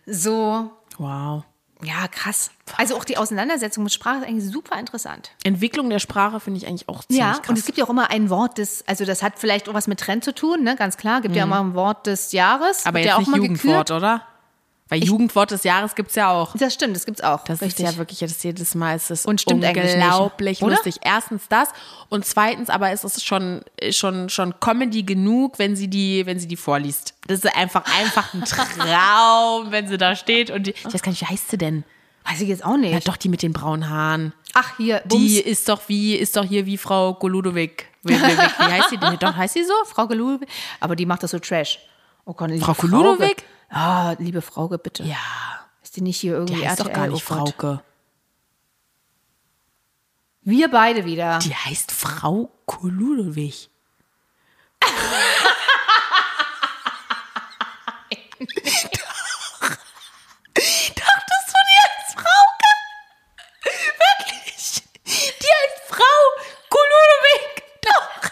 so, 0.05 0.71
Wow. 0.97 1.43
ja, 1.81 2.07
krass. 2.07 2.51
Also 2.77 2.95
auch 2.95 3.03
die 3.03 3.17
Auseinandersetzung 3.17 3.83
mit 3.83 3.91
Sprache 3.93 4.19
ist 4.19 4.27
eigentlich 4.27 4.51
super 4.51 4.79
interessant. 4.79 5.31
Entwicklung 5.43 5.89
der 5.89 5.99
Sprache 5.99 6.39
finde 6.39 6.59
ich 6.59 6.67
eigentlich 6.67 6.87
auch 6.87 7.03
ziemlich 7.03 7.19
Ja, 7.19 7.33
krass. 7.33 7.49
und 7.49 7.57
es 7.57 7.65
gibt 7.65 7.77
ja 7.77 7.85
auch 7.85 7.89
immer 7.89 8.11
ein 8.11 8.29
Wort 8.29 8.57
des, 8.59 8.83
also 8.87 9.05
das 9.05 9.23
hat 9.23 9.39
vielleicht 9.39 9.67
auch 9.67 9.73
was 9.73 9.87
mit 9.87 9.99
Trend 9.99 10.23
zu 10.23 10.33
tun, 10.33 10.63
ne, 10.63 10.75
ganz 10.75 10.97
klar, 10.97 11.21
gibt 11.21 11.35
ja 11.35 11.43
immer 11.43 11.59
ein 11.59 11.73
Wort 11.73 12.05
des 12.07 12.31
Jahres. 12.31 12.83
Mhm. 12.85 12.87
Aber 12.89 12.99
jetzt 12.99 13.07
ja 13.07 13.15
auch 13.15 13.19
nicht 13.19 13.29
mal 13.29 13.37
Jugendwort, 13.37 13.87
gekürt. 13.87 13.91
oder? 13.91 14.21
Weil 14.87 15.03
Jugendwort 15.03 15.49
des 15.49 15.63
Jahres 15.63 15.95
gibt 15.95 16.09
es 16.09 16.15
ja 16.15 16.29
auch. 16.31 16.55
Das 16.55 16.71
stimmt, 16.73 16.95
das 16.95 17.05
gibt's 17.05 17.21
auch. 17.21 17.43
Das 17.45 17.61
ist 17.63 17.79
ja 17.79 17.97
wirklich 17.97 18.21
jetzt 18.21 18.43
jedes 18.43 18.75
Mal 18.75 18.95
ist 18.95 19.09
es 19.09 19.25
Und 19.25 19.41
stimmt 19.41 19.61
nicht, 19.61 19.75
unglaublich 19.75 20.61
oder? 20.61 20.75
lustig. 20.75 20.97
Erstens 21.01 21.47
das 21.49 21.69
und 22.09 22.23
zweitens 22.23 22.69
aber 22.69 22.91
ist 22.91 23.03
es 23.03 23.23
schon 23.23 23.61
schon 23.89 24.29
schon 24.29 24.59
Comedy 24.59 25.01
genug, 25.01 25.57
wenn 25.57 25.75
sie 25.75 25.87
die 25.87 26.25
wenn 26.27 26.37
sie 26.39 26.47
die 26.47 26.55
vorliest. 26.55 27.15
Das 27.25 27.39
ist 27.43 27.55
einfach 27.57 27.83
einfach 27.99 28.31
ein 28.35 28.43
Traum, 28.45 29.71
wenn 29.71 29.87
sie 29.87 29.97
da 29.97 30.15
steht 30.15 30.51
und 30.51 30.67
die, 30.67 30.71
ich 30.71 30.85
weiß 30.93 31.01
gar 31.01 31.09
nicht, 31.11 31.21
wie 31.21 31.25
heißt 31.25 31.49
sie 31.49 31.57
denn? 31.57 31.83
Weiß 32.29 32.41
ich 32.41 32.49
jetzt 32.49 32.63
auch 32.63 32.77
nicht. 32.77 32.93
Ja, 32.93 32.99
doch 32.99 33.17
die 33.17 33.29
mit 33.29 33.41
den 33.41 33.53
braunen 33.53 33.89
Haaren. 33.89 34.33
Ach, 34.53 34.77
hier, 34.77 35.01
Bums. 35.05 35.21
Die 35.21 35.39
ist 35.39 35.67
doch 35.67 35.81
wie 35.87 36.15
ist 36.15 36.35
doch 36.37 36.45
hier 36.45 36.65
wie 36.67 36.77
Frau 36.77 37.13
Goludovic. 37.15 37.87
Wie, 38.03 38.13
wie, 38.13 38.17
wie 38.19 38.71
heißt 38.71 38.91
sie 38.91 38.97
denn? 38.97 39.17
Doch 39.19 39.35
heißt 39.35 39.55
sie 39.55 39.63
so? 39.63 39.73
Frau 39.85 40.05
Ludwig, 40.05 40.47
aber 40.79 40.95
die 40.95 41.07
macht 41.07 41.23
das 41.23 41.31
so 41.31 41.39
Trash. 41.39 41.79
Oh 42.25 42.33
Gott, 42.33 42.51
Frau 42.59 42.75
Frauke. 42.75 43.35
Ja, 43.75 44.15
liebe 44.19 44.41
Frauke, 44.41 44.77
bitte. 44.77 45.03
Ja, 45.03 45.17
Ist 45.83 45.95
die 45.97 46.01
nicht 46.01 46.17
hier 46.19 46.33
irgendwie 46.35 46.55
die 46.55 46.67
heißt 46.67 46.79
doch 46.79 46.85
RTL? 46.87 46.95
gar 47.01 47.07
nicht 47.13 47.29
Oh 47.29 47.35
Gott. 47.35 47.47
Frauke. 47.49 47.83
Wir 50.43 50.69
beide 50.69 51.05
wieder. 51.05 51.39
Die 51.39 51.53
heißt 51.55 51.91
Frau 51.91 52.49
Koludowig. 52.65 53.69
Dachtest 60.53 61.47
du, 61.49 61.59
die 61.69 61.79
heißt 61.83 62.13
Frauke? 62.13 62.71
Wirklich? 63.63 64.83
Die 65.05 65.47
heißt 65.47 65.81
Frau 65.89 66.17
Koludowig. 66.69 67.63
Doch. 67.81 68.31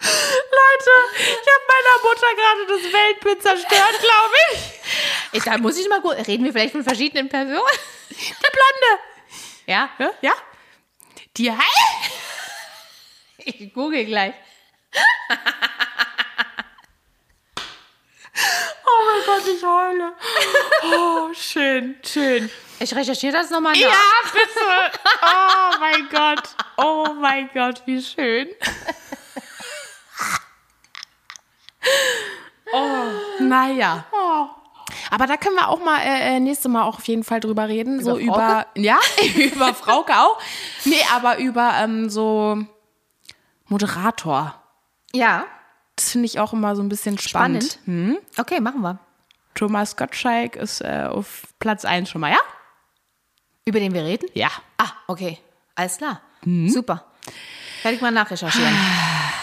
Leute, 0.00 0.92
ich 1.18 1.46
habe 1.52 1.64
meiner 1.68 1.96
Mutter 2.02 2.30
gerade 2.36 2.66
das 2.68 2.92
Weltbild 2.92 3.42
zerstört, 3.42 3.98
glaube 4.00 4.34
ich. 4.52 4.58
Ey, 5.32 5.33
da 5.44 5.58
muss 5.58 5.78
ich 5.78 5.88
mal 5.88 6.00
gut. 6.00 6.16
Reden 6.26 6.44
wir 6.44 6.52
vielleicht 6.52 6.72
von 6.72 6.82
verschiedenen 6.84 7.28
Personen? 7.28 7.60
Der 8.10 8.50
Blonde. 8.50 9.02
Ja? 9.66 9.90
Ja? 10.20 10.32
Die 11.36 11.50
heißt. 11.50 12.12
Ich 13.38 13.72
google 13.72 14.04
gleich. 14.04 14.34
Oh 18.86 19.06
mein 19.06 19.24
Gott, 19.26 19.46
ich 19.46 19.62
heule. 19.62 20.12
Oh, 20.82 21.32
schön, 21.34 21.96
schön. 22.04 22.50
Ich 22.80 22.94
recherchiere 22.94 23.32
das 23.32 23.50
nochmal 23.50 23.72
nach. 23.72 23.80
Ja, 23.80 23.92
bitte. 24.32 25.00
Oh 25.22 25.78
mein 25.78 26.08
Gott. 26.08 26.48
Oh 26.76 27.14
mein 27.14 27.48
Gott, 27.54 27.82
wie 27.86 28.02
schön. 28.02 28.48
Oh, 32.72 33.06
naja. 33.40 34.04
Aber 35.14 35.26
da 35.26 35.36
können 35.36 35.54
wir 35.56 35.68
auch 35.68 35.84
mal 35.84 35.98
äh, 36.00 36.36
äh, 36.36 36.40
nächste 36.40 36.68
Mal 36.68 36.82
auch 36.82 36.98
auf 36.98 37.06
jeden 37.06 37.22
Fall 37.24 37.40
drüber 37.40 37.68
reden. 37.68 38.02
so 38.02 38.18
Über 38.18 38.34
Frauke? 38.34 38.66
über. 38.74 38.82
Ja, 38.82 38.98
über 39.52 39.74
Frauke 39.74 40.12
auch. 40.18 40.38
Nee, 40.84 41.00
aber 41.14 41.38
über 41.38 41.72
ähm, 41.78 42.10
so 42.10 42.58
Moderator. 43.68 44.54
Ja, 45.14 45.44
Das 45.96 46.10
finde 46.10 46.26
ich 46.26 46.40
auch 46.40 46.52
immer 46.52 46.74
so 46.74 46.82
ein 46.82 46.88
bisschen 46.88 47.18
spannend. 47.18 47.78
spannend. 47.82 48.18
Okay, 48.36 48.60
machen 48.60 48.80
wir. 48.80 48.98
Thomas 49.54 49.96
Gottschalk 49.96 50.56
ist 50.56 50.80
äh, 50.80 51.06
auf 51.08 51.42
Platz 51.60 51.84
1 51.84 52.10
schon 52.10 52.20
mal, 52.20 52.32
ja? 52.32 52.40
Über 53.64 53.78
den 53.78 53.94
wir 53.94 54.02
reden? 54.04 54.28
Ja. 54.34 54.48
Ah, 54.78 54.90
okay. 55.06 55.38
Alles 55.76 55.98
klar. 55.98 56.20
Mhm. 56.44 56.68
Super. 56.68 57.04
Werde 57.82 57.94
ich 57.96 58.02
mal 58.02 58.10
nachrecherchieren. 58.10 58.74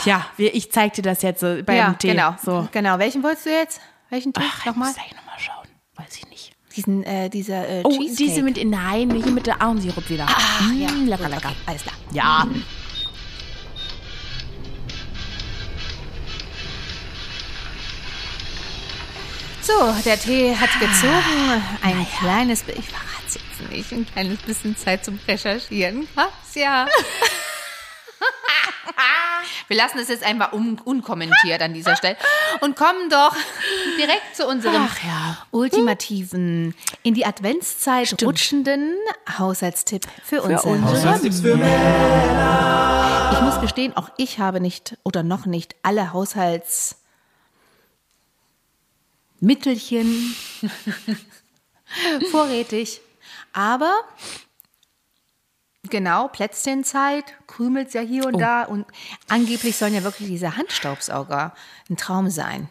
Ja, 0.04 0.26
ich 0.38 0.72
zeig 0.72 0.94
dir 0.94 1.04
das 1.04 1.22
jetzt 1.22 1.44
äh, 1.44 1.62
beim 1.62 1.76
ja, 1.78 1.94
Tee. 1.94 2.08
genau. 2.14 2.36
So. 2.44 2.68
Genau. 2.72 2.98
Welchen 2.98 3.22
wolltest 3.22 3.46
du 3.46 3.52
jetzt? 3.52 3.80
Welchen 4.10 4.34
Tee? 4.34 4.42
Ach, 4.44 4.66
Nochmal? 4.66 4.90
Ich 4.90 4.96
muss 4.98 5.06
gleich 5.06 5.16
nochmal 5.16 5.40
schauen. 5.40 5.68
Weiß 5.96 6.18
ich 6.18 6.28
nicht. 6.28 6.54
Diesen, 6.76 7.04
äh, 7.04 7.30
dieser 7.30 7.68
äh, 7.68 7.82
Oh, 7.84 7.90
Cheesecake. 7.90 8.16
diese 8.30 8.42
mit, 8.44 8.64
nein, 8.66 9.12
hier 9.12 9.32
mit 9.32 9.46
der 9.46 9.62
Ahornsirup 9.62 10.10
wieder. 10.10 10.26
Ah, 10.28 10.64
mm, 10.64 10.82
ja. 10.82 10.90
lecker, 10.90 11.24
Gut, 11.26 11.34
lecker. 11.36 11.48
Okay, 11.50 11.56
alles 11.66 11.82
klar. 11.84 11.96
Ja. 12.14 12.48
So, 19.62 19.94
der 20.06 20.20
Tee 20.20 20.56
hat 20.56 20.70
gezogen. 20.80 21.62
Ein 21.84 22.08
kleines, 22.20 22.64
bi- 22.64 22.72
ich 22.74 22.86
verrate 22.88 23.08
es 23.28 23.36
jetzt 23.36 23.70
nicht, 23.70 23.92
ein 23.92 24.06
kleines 24.12 24.40
bisschen 24.40 24.76
Zeit 24.76 25.06
zum 25.06 25.20
Recherchieren. 25.28 26.08
Was 26.16 26.56
ja. 26.56 26.88
Wir 29.68 29.78
lassen 29.78 30.00
es 30.00 30.08
jetzt 30.08 30.24
einfach 30.24 30.54
un 30.54 30.80
unkommentiert 30.84 31.62
an 31.62 31.74
dieser 31.74 31.96
Stelle 31.96 32.18
und 32.62 32.76
kommen 32.76 33.10
doch 33.10 33.36
direkt 33.98 34.36
zu 34.36 34.48
unserem 34.48 34.88
ja. 35.06 35.38
ultimativen, 35.52 36.74
in 37.04 37.14
die 37.14 37.26
Adventszeit 37.26 38.16
rutschenden 38.24 38.96
Haushaltstipp 39.38 40.06
für, 40.24 40.42
unsere 40.42 40.68
unsere- 40.70 40.92
Haushaltstipps 40.98 41.42
für 41.42 41.56
Männer. 41.58 43.32
Ich 43.34 43.42
muss 43.42 43.60
gestehen, 43.62 43.96
auch 43.96 44.10
ich 44.18 44.40
habe 44.40 44.60
nicht 44.60 44.98
oder 45.04 45.24
noch 45.24 45.46
nicht 45.46 45.76
alle 45.84 46.14
Haushaltsmittelchen 46.14 46.96
vorrätig. 52.32 53.02
Aber 53.54 53.94
genau, 55.92 56.28
Plätzchenzeit, 56.30 57.26
krümelt 57.46 57.94
ja 57.94 58.02
hier 58.02 58.26
und 58.26 58.40
da 58.40 58.64
und 58.64 58.86
angeblich 59.28 59.78
sollen 59.78 59.94
ja 59.94 60.04
wirklich 60.04 60.28
diese 60.28 60.58
Handstaubsauger 60.58 61.54
ein 61.90 61.98
Traum 61.98 62.32
sein. 62.32 62.70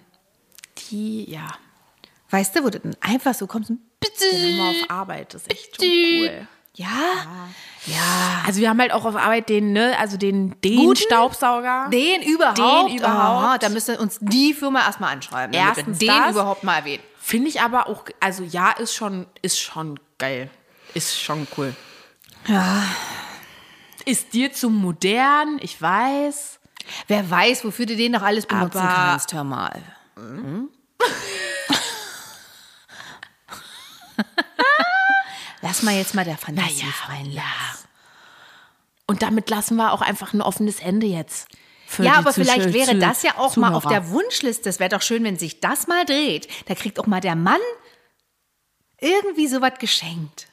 Die, 0.90 1.30
ja. 1.30 1.46
Weißt 2.30 2.56
du, 2.56 2.64
wo 2.64 2.70
du 2.70 2.80
einfach 3.00 3.34
so 3.34 3.46
kommst 3.46 3.70
und 3.70 3.80
bitte. 4.00 4.24
Immer 4.24 4.70
auf 4.70 4.90
Arbeit, 4.90 5.34
das 5.34 5.42
ist 5.42 5.52
echt 5.52 5.76
schon 5.76 5.86
cool. 5.86 6.48
Ja, 6.74 7.26
ja. 7.86 8.42
Also 8.46 8.60
wir 8.60 8.70
haben 8.70 8.80
halt 8.80 8.92
auch 8.92 9.04
auf 9.04 9.16
Arbeit 9.16 9.48
den, 9.48 9.72
ne, 9.72 9.96
also 9.98 10.16
den, 10.16 10.54
den 10.62 10.76
Guten? 10.76 10.96
Staubsauger. 10.96 11.88
Den 11.92 12.22
überhaupt? 12.22 12.58
Den 12.58 12.96
überhaupt. 12.96 13.44
Aha, 13.44 13.58
da 13.58 13.68
müsste 13.68 13.98
uns 13.98 14.18
die 14.20 14.54
Firma 14.54 14.80
erstmal 14.80 15.12
anschreiben. 15.12 15.54
Erstens 15.54 15.98
den 15.98 16.08
das. 16.08 16.30
überhaupt 16.30 16.64
mal 16.64 16.78
erwähnen. 16.78 17.02
Finde 17.18 17.48
ich 17.48 17.60
aber 17.60 17.88
auch, 17.88 18.04
also 18.20 18.44
ja, 18.44 18.70
ist 18.70 18.94
schon, 18.94 19.26
ist 19.42 19.58
schon 19.58 19.98
geil. 20.18 20.48
Ist 20.94 21.20
schon 21.20 21.46
cool. 21.56 21.74
Ja. 22.46 22.82
Ist 24.06 24.32
dir 24.32 24.52
zu 24.52 24.70
modern, 24.70 25.58
ich 25.60 25.80
weiß. 25.80 26.58
Wer 27.06 27.28
weiß, 27.30 27.64
wofür 27.64 27.86
du 27.86 27.94
den 27.96 28.12
noch 28.12 28.22
alles 28.22 28.46
benutzen 28.46 28.78
Aber- 28.78 28.88
kannst, 28.94 29.32
hör 29.32 29.44
mal. 29.44 29.82
Hm? 30.16 30.68
Lass 35.62 35.82
mal 35.82 35.94
jetzt 35.94 36.14
mal 36.14 36.24
der 36.24 36.38
Fantasie 36.38 36.80
Naja, 36.82 36.92
freien 36.92 37.30
ja. 37.32 37.42
Und 39.06 39.22
damit 39.22 39.50
lassen 39.50 39.76
wir 39.76 39.92
auch 39.92 40.00
einfach 40.02 40.32
ein 40.32 40.40
offenes 40.40 40.80
Ende 40.80 41.06
jetzt. 41.06 41.48
Ja, 41.98 42.14
aber 42.14 42.32
vielleicht 42.32 42.68
Zuschau- 42.68 42.72
wäre 42.72 42.96
das 42.96 43.22
ja 43.24 43.36
auch 43.36 43.56
mal 43.56 43.74
auf 43.74 43.82
Zuhörer. 43.82 44.00
der 44.00 44.10
Wunschliste. 44.10 44.68
Es 44.70 44.78
wäre 44.78 44.90
doch 44.90 45.02
schön, 45.02 45.24
wenn 45.24 45.36
sich 45.38 45.60
das 45.60 45.88
mal 45.88 46.04
dreht. 46.04 46.48
Da 46.68 46.74
kriegt 46.76 46.98
auch 47.00 47.06
mal 47.06 47.20
der 47.20 47.34
Mann 47.34 47.60
irgendwie 49.00 49.48
sowas 49.48 49.72
geschenkt. 49.78 50.46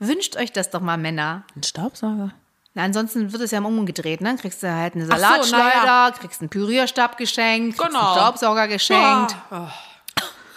Wünscht 0.00 0.36
euch 0.36 0.50
das 0.50 0.70
doch 0.70 0.80
mal, 0.80 0.96
Männer. 0.96 1.44
Ein 1.54 1.62
Staubsauger. 1.62 2.32
Na, 2.72 2.84
ansonsten 2.84 3.32
wird 3.32 3.42
es 3.42 3.50
ja 3.50 3.58
im 3.58 3.66
umgedreht, 3.66 4.20
ne? 4.22 4.34
Kriegst 4.36 4.62
du 4.62 4.72
halt 4.74 4.94
eine 4.94 5.04
so, 5.04 5.10
Salatschleuder, 5.10 5.82
na 5.84 6.08
ja. 6.08 6.10
kriegst 6.12 6.40
einen 6.40 6.48
Pürierstab 6.48 7.18
geschenkt, 7.18 7.76
kriegst 7.76 7.92
Genau. 7.92 8.06
einen 8.06 8.16
Staubsauger 8.18 8.66
geschenkt. 8.68 9.36
Ja. 9.50 9.72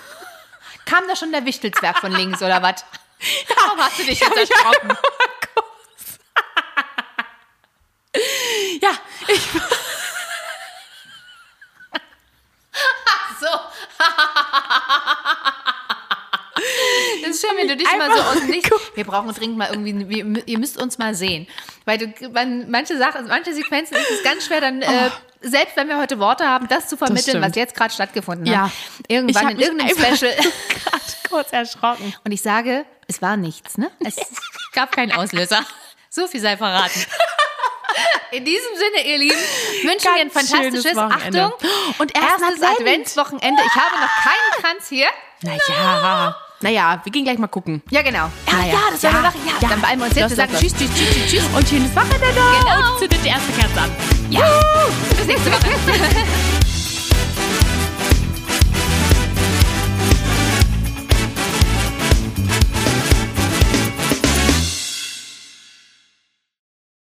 Kam 0.85 1.03
da 1.09 1.15
schon 1.15 1.31
der 1.31 1.43
Wichtelzwerg 1.45 1.97
von 1.99 2.11
links 2.13 2.41
oder 2.41 2.61
was? 2.61 2.85
Warum 3.65 3.79
hast 3.79 3.99
du 3.99 4.03
dich 4.03 4.19
jetzt 4.19 4.37
erschrocken? 4.37 4.97
Ja, 8.81 8.91
ich, 9.27 9.41
So. 13.39 13.47
Das 17.43 17.49
schön, 17.49 17.57
wenn 17.59 17.67
du 17.67 17.77
dich 17.77 17.97
mal 17.97 18.11
so 18.11 18.21
aus. 18.21 18.37
Wir 18.95 19.03
brauchen 19.03 19.33
dringend 19.33 19.57
mal 19.57 19.69
irgendwie. 19.69 20.09
Wir, 20.09 20.47
ihr 20.47 20.59
müsst 20.59 20.77
uns 20.81 20.97
mal 20.97 21.13
sehen. 21.15 21.47
Weil 21.85 21.97
du, 21.97 22.29
man, 22.29 22.69
manche 22.69 22.97
Sachen, 22.97 23.27
manche 23.27 23.53
Sequenzen 23.53 23.97
ist 23.97 24.09
es 24.11 24.23
ganz 24.23 24.45
schwer, 24.45 24.61
dann 24.61 24.81
äh, 24.81 25.09
selbst 25.41 25.75
wenn 25.75 25.87
wir 25.89 25.99
heute 25.99 26.19
Worte 26.19 26.45
haben, 26.47 26.67
das 26.67 26.87
zu 26.87 26.97
vermitteln, 26.97 27.31
stimmt. 27.37 27.45
was 27.45 27.55
jetzt 27.55 27.75
gerade 27.75 27.93
stattgefunden 27.93 28.45
Ja. 28.45 28.65
hat. 28.65 28.71
Irgendwann 29.07 29.49
in 29.49 29.59
irgendeinem 29.59 29.89
Special. 29.97 30.33
gerade 30.69 31.03
kurz 31.29 31.51
erschrocken. 31.51 32.13
Und 32.23 32.31
ich 32.31 32.41
sage, 32.41 32.85
es 33.07 33.21
war 33.21 33.35
nichts, 33.37 33.77
ne? 33.77 33.91
Es 33.99 34.15
gab 34.73 34.91
keinen 34.91 35.11
Auslöser. 35.11 35.63
So 36.09 36.27
viel 36.27 36.39
sei 36.39 36.57
verraten. 36.57 37.05
In 38.31 38.43
diesem 38.45 38.75
Sinne, 38.75 39.07
ihr 39.07 39.17
Lieben, 39.19 39.37
wünschen 39.83 40.05
wir 40.05 40.21
ein 40.21 40.31
fantastisches. 40.31 40.97
Achtung, 40.97 41.53
Und 41.99 42.15
ersten 42.15 42.41
erstes 42.41 42.63
Advent. 42.63 42.79
Adventswochenende. 42.79 43.61
Ich 43.63 43.75
habe 43.75 43.95
noch 43.95 44.09
keinen 44.23 44.63
Kranz 44.63 44.89
hier. 44.89 45.07
Naja, 45.43 46.35
naja, 46.63 46.99
wir 47.03 47.11
gehen 47.11 47.25
gleich 47.25 47.37
mal 47.37 47.47
gucken. 47.47 47.81
Ja, 47.91 48.01
genau. 48.01 48.29
Ja, 48.47 48.53
Naja. 48.57 48.73
ja, 48.73 48.79
das 48.91 49.03
wollen 49.03 49.13
wir 49.13 49.19
Ja, 49.19 49.21
machen. 49.21 49.39
Ja, 49.45 49.53
ja. 49.61 49.69
dann 49.69 49.81
beeilen 49.81 49.99
wir 49.99 50.05
uns 50.07 50.15
jetzt. 50.15 50.29
Wir 50.29 50.35
sagen 50.37 50.53
tschüss, 50.57 50.73
tschüss, 50.73 50.89
tschüss, 50.95 51.29
tschüss. 51.29 51.43
Und 51.55 51.67
schönes 51.67 51.95
Wochenende. 51.95 52.25
Genau. 52.25 52.93
Und 52.93 52.99
zündet 52.99 53.19
die 53.23 53.27
erste 53.29 53.51
Kerze 53.51 53.81
an. 53.81 53.91
Ja, 54.29 54.41
bis 55.17 55.27
nächste 55.27 55.51
Woche. 55.51 55.67